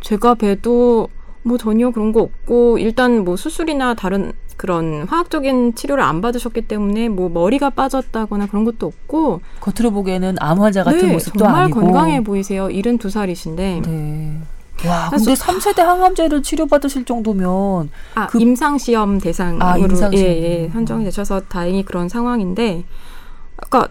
[0.00, 1.08] 제가 봬도
[1.42, 7.08] 뭐 전혀 그런 거 없고 일단 뭐 수술이나 다른 그런 화학적인 치료를 안 받으셨기 때문에
[7.08, 11.80] 뭐 머리가 빠졌다거나 그런 것도 없고 겉으로 보기에는 암 환자 같은 네, 모습도 정말 아니고
[11.80, 12.66] 건강해 보이세요.
[12.68, 13.56] 72살이신데
[13.86, 14.40] 네.
[14.86, 20.14] 와, 근데 3세대 항암제를 치료받으실 정도면 아, 그- 임상 시험 대상으로 아, 임상시험.
[20.24, 22.84] 예, 예, 선정이 되셔서 다행히 그런 상황인데
[23.56, 23.88] 아까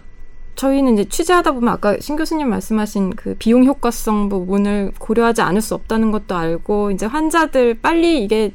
[0.56, 5.74] 저희는 이제 취재하다 보면 아까 신 교수님 말씀하신 그 비용 효과성 부분을 고려하지 않을 수
[5.74, 8.52] 없다는 것도 알고 이제 환자들 빨리 이게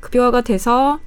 [0.00, 0.98] 급여화가 돼서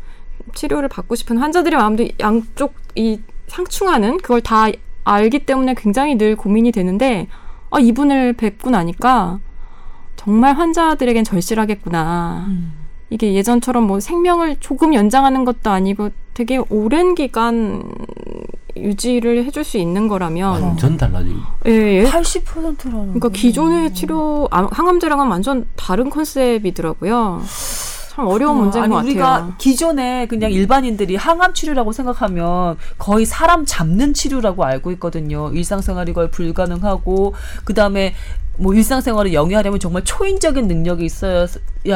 [0.55, 4.67] 치료를 받고 싶은 환자들의 마음도 양쪽 이 상충하는 그걸 다
[5.03, 7.27] 알기 때문에 굉장히 늘 고민이 되는데
[7.69, 9.39] 아 이분을 뵙고 나니까
[10.19, 12.43] 정말 환자들에겐 절실하겠구나.
[12.47, 12.73] 음.
[13.09, 17.81] 이게 예전처럼 뭐 생명을 조금 연장하는 것도 아니고 되게 오랜 기간
[18.75, 21.35] 유지를 해줄 수 있는 거라면 완전 달라지.
[21.67, 22.03] 예, 예.
[22.05, 27.41] 80%라는 그러니까 기존의 치료 암- 항암제랑은 완전 다른 컨셉이더라고요.
[28.09, 29.53] 참 어려운 문제인 아니, 것 우리가 같아요.
[29.57, 35.49] 기존에 그냥 일반인들이 항암 치료라고 생각하면 거의 사람 잡는 치료라고 알고 있거든요.
[35.53, 38.13] 일상생활이 거의 불가능하고 그 다음에
[38.59, 41.47] 뭐 일상생활을 영위하려면 정말 초인적인 능력이 있어야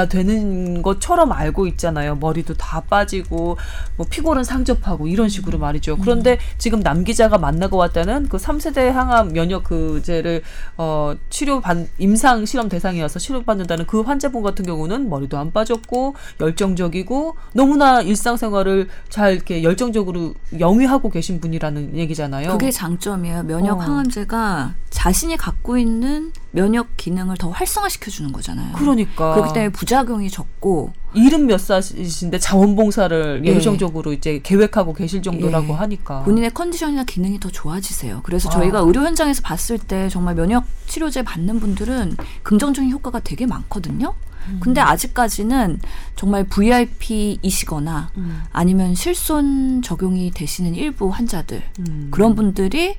[0.09, 2.15] 되는 것처럼 알고 있잖아요.
[2.15, 3.57] 머리도 다 빠지고
[3.97, 5.97] 뭐 피골은 상접하고 이런 식으로 말이죠.
[5.97, 10.41] 그런데 지금 남 기자가 만나고 왔다는 그 3세대 항암 면역 그제를
[10.77, 17.35] 어 치료 받 임상 실험 대상이어서 치료받는다는 그 환자분 같은 경우는 머리도 안 빠졌고 열정적이고
[17.53, 22.51] 너무나 일상생활을 잘 이렇게 열정적으로 영위하고 계신 분이라는 얘기잖아요.
[22.51, 23.43] 그게 장점이에요.
[23.43, 23.81] 면역 어.
[23.81, 28.73] 항암제가 자신이 갖고 있는 면역 기능을 더 활성화시켜 주는 거잖아요.
[28.75, 33.53] 그러니까 그렇기 때문에 부작용이 적고 일흔 몇 살이신데 자원봉사를 예.
[33.53, 35.77] 열정적으로 이제 계획하고 계실 정도라고 예.
[35.77, 38.21] 하니까 본인의 컨디션이나 기능이 더 좋아지세요.
[38.23, 38.51] 그래서 아.
[38.51, 44.13] 저희가 의료 현장에서 봤을 때 정말 면역 치료제 받는 분들은 긍정적인 효과가 되게 많거든요.
[44.59, 45.79] 근데 아직까지는
[46.17, 48.43] 정말 VIP이시거나 음.
[48.51, 52.09] 아니면 실손 적용이 되시는 일부 환자들 음.
[52.11, 52.97] 그런 분들이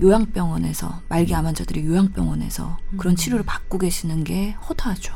[0.00, 5.14] 요양병원에서 말기 암 환자들이 요양병원에서 그런 치료를 받고 계시는 게 허다하죠.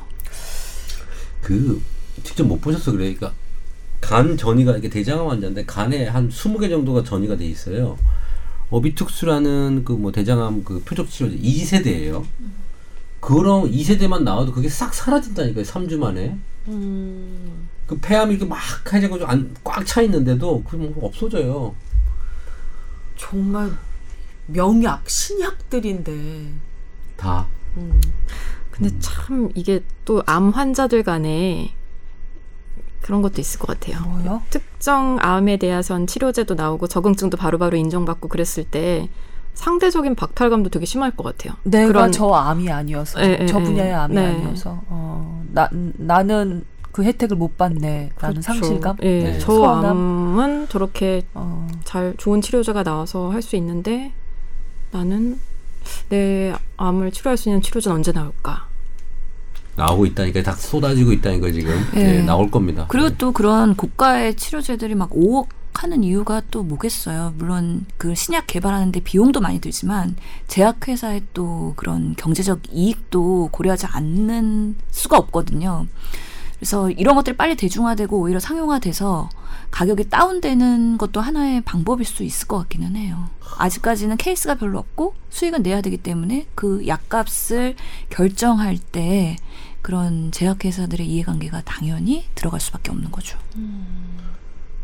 [1.42, 1.82] 그
[2.24, 3.14] 직접 못 보셔서 그래요.
[3.16, 3.32] 그러니까
[4.00, 7.96] 간 전이가 이게 대장암 환자인데 간에 한 20개 정도가 전이가 돼 있어요.
[8.70, 12.24] 어비툭스라는 그 뭐 대장암 그 표적 치료제 2세대예요.
[13.20, 15.64] 그런 2세대만 나와도 그게 싹 사라진다니까요.
[15.64, 16.36] 3주 만에.
[16.68, 17.68] 음.
[17.86, 18.58] 그 폐암이 이렇게 막
[18.92, 19.26] 해가지고
[19.62, 21.74] 꽉차 있는데도 그뭐 없어져요.
[23.16, 23.70] 정말
[24.46, 26.52] 명약 신약들인데.
[27.16, 27.46] 다.
[27.76, 28.00] 음.
[28.70, 31.72] 근데 참 이게 또 암 환자들 간에
[33.00, 34.04] 그런 것도 있을 것 같아요.
[34.06, 34.42] 뭐요?
[34.50, 39.08] 특정 암에 대해선 치료제도 나오고 적응증도 바로바로 인정받고 그랬을 때
[39.54, 41.54] 상대적인 박탈감도 되게 심할 것 같아요.
[41.64, 43.64] 내가 그런- 저 암이 아니어서 예, 예, 저 예.
[43.64, 44.26] 분야의 암이 네.
[44.26, 48.42] 아니어서 어, 나 나는 그 혜택을 못 받네 라는 그렇죠.
[48.42, 48.96] 상실감.
[49.02, 49.38] 예, 네.
[49.38, 49.84] 저 서운함.
[49.84, 54.12] 암은 저렇게 어, 잘 좋은 치료제가 나와서 할 수 있는데
[54.92, 55.40] 나는
[56.08, 58.68] 내 암을 치료할 수 있는 치료제는 언제 나올까?
[59.74, 62.18] 나오고 있다니까 다 쏟아지고 있다니까 지금 네.
[62.18, 62.86] 예, 나올 겁니다.
[62.88, 67.32] 그리고 또 그런 고가의 치료제들이 막 5억 하는 이유가 또 뭐겠어요.
[67.38, 70.14] 물론 그 신약 개발하는데 비용도 많이 들지만
[70.46, 75.86] 제약회사의 또 그런 경제적 이익도 고려하지 않는 수가 없거든요.
[76.62, 79.28] 그래서 이런 것들이 빨리 대중화되고 오히려 상용화돼서
[79.72, 83.30] 가격이 다운되는 것도 하나의 방법일 수 있을 것 같기는 해요.
[83.58, 87.74] 아직까지는 케이스가 별로 없고 수익은 내야 되기 때문에 그 약값을
[88.10, 89.34] 결정할 때
[89.82, 93.40] 그런 제약회사들의 이해관계가 당연히 들어갈 수밖에 없는 거죠.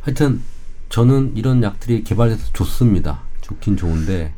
[0.00, 0.42] 하여튼
[0.88, 3.20] 저는 이런 약들이 개발돼서 좋습니다.
[3.40, 4.34] 좋긴 좋은데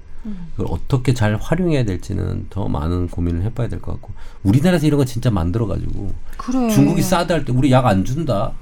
[0.57, 4.13] 그걸 어떻게 잘 활용해야 될지는 더 많은 고민을 해봐야 될 것 같고
[4.43, 6.69] 우리나라에서 이런 거 진짜 만들어 가지고 그래.
[6.71, 8.53] 중국이 싸다 할 때 우리 약 안 준다.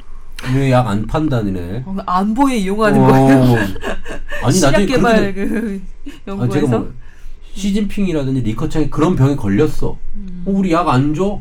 [0.55, 1.83] 왜 약 안 판다니네.
[1.85, 3.07] 어, 안보에 이용하는 어.
[3.09, 3.57] 거예요.
[4.45, 5.83] 아니 나중에 개발 그
[6.27, 6.93] 아, 연구에서 제가 뭐
[7.55, 9.97] 시진핑이라든지 리커창이 그런 병에 걸렸어.
[10.15, 10.45] 음.
[10.47, 11.41] 어, 우리 약 안 줘?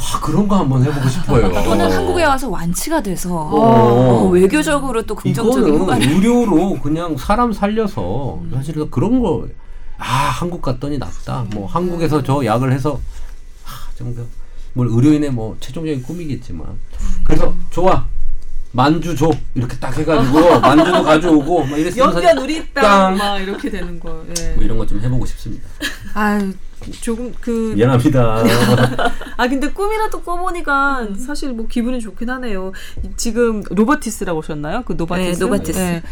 [0.00, 1.52] 아 그런 거 한번 해보고 싶어요.
[1.64, 4.24] 또는 한국에 와서 완치가 돼서 어.
[4.24, 9.46] 어, 외교적으로 또 긍정적인 효과를 이거는 의료로 그냥 사람 살려서 사실 그런 거
[10.00, 11.44] 아 한국 갔더니 낫다.
[11.52, 12.98] 뭐 한국에서 저 약을 해서
[13.66, 16.66] 아, 좀뭘 의료인의 뭐 최종적인 꿈이겠지만
[17.22, 18.06] 그래서 좋아
[18.72, 23.16] 만주 줘 이렇게 딱 해가지고 만주도 가져오고 막 이랬으면 연변 우리 땅.
[23.18, 24.24] 땅막 이렇게 되는 거.
[24.38, 24.52] 예.
[24.54, 25.68] 뭐 이런 거 좀 해보고 싶습니다.
[26.14, 26.52] 아유
[27.02, 28.42] 조금 그 미안합니다.
[29.36, 32.72] 아 근데 꿈이라도 꿔보니까 사실 뭐 기분이 좋긴 하네요.
[33.04, 34.82] 이- 지금 로버티스라고 오셨나요?
[34.86, 35.38] 그 노바티스.
[35.40, 36.02] 네, 노바티스.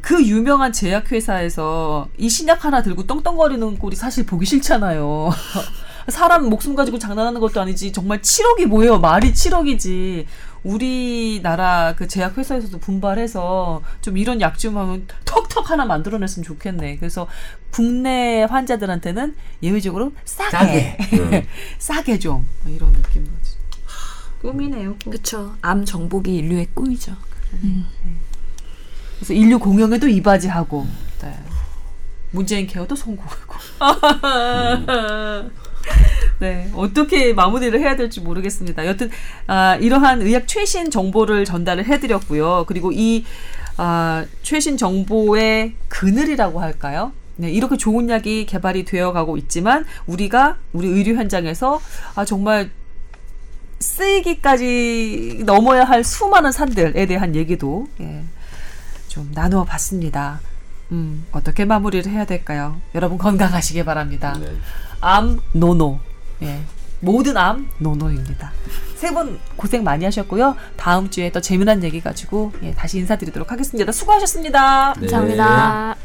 [0.00, 5.30] 그 유명한 제약 회사에서 이 신약 하나 들고 떵떵거리는 꼴이 사실 보기 싫잖아요.
[6.08, 9.00] 사람 목숨 가지고 장난하는 것도 아니지 정말 7억이 뭐예요?
[9.00, 10.24] 말이 7억이지.
[10.66, 16.96] 우리나라 그 제약 회사에서도 분발해서 좀 이런 약 좀 하면 턱턱 하나 만들어냈으면 좋겠네.
[16.96, 17.28] 그래서
[17.70, 20.98] 국내 환자들한테는 예외적으로 싸게 싸게.
[21.12, 21.46] 응.
[21.78, 23.56] 싸게 좀뭐 이런 느낌 거지.
[24.40, 24.96] 꿈이네요.
[25.02, 25.12] 꿈.
[25.12, 25.54] 그렇죠.
[25.60, 27.14] 암 정복이 인류의 꿈이죠.
[29.16, 30.86] 그래서 인류 공영에도 이바지하고
[31.22, 31.38] 네.
[32.30, 33.54] 문재인 케어도 성공하고.
[36.40, 38.86] 네 어떻게 마무리를 해야 될지 모르겠습니다.
[38.86, 39.10] 여튼
[39.46, 42.64] 아, 이러한 의학 최신 정보를 전달을 해드렸고요.
[42.66, 43.24] 그리고 이
[43.76, 47.12] 아, 최신 정보의 그늘이라고 할까요?
[47.38, 51.80] 네, 이렇게 좋은 약이 개발이 되어가고 있지만 우리가 우리 의료 현장에서
[52.14, 52.70] 아 정말
[53.78, 58.24] 쓰이기까지 넘어야 할 수많은 산들에 대한 얘기도 예,
[59.08, 60.40] 좀 나누어 봤습니다.
[60.92, 62.80] 음, 어떻게 마무리를 해야 될까요?
[62.94, 64.36] 여러분 건강하시길 바랍니다.
[64.40, 64.56] 네.
[65.00, 65.98] 암 노노.
[66.42, 66.60] 예.
[67.00, 68.52] 모든 암 노노입니다.
[68.96, 70.56] 세 분 고생 많이 하셨고요.
[70.76, 73.92] 다음 주에 또 재미난 얘기 가지고 예, 다시 인사드리도록 하겠습니다.
[73.92, 74.94] 수고하셨습니다.
[74.94, 75.06] 네.
[75.06, 75.96] 감사합니다.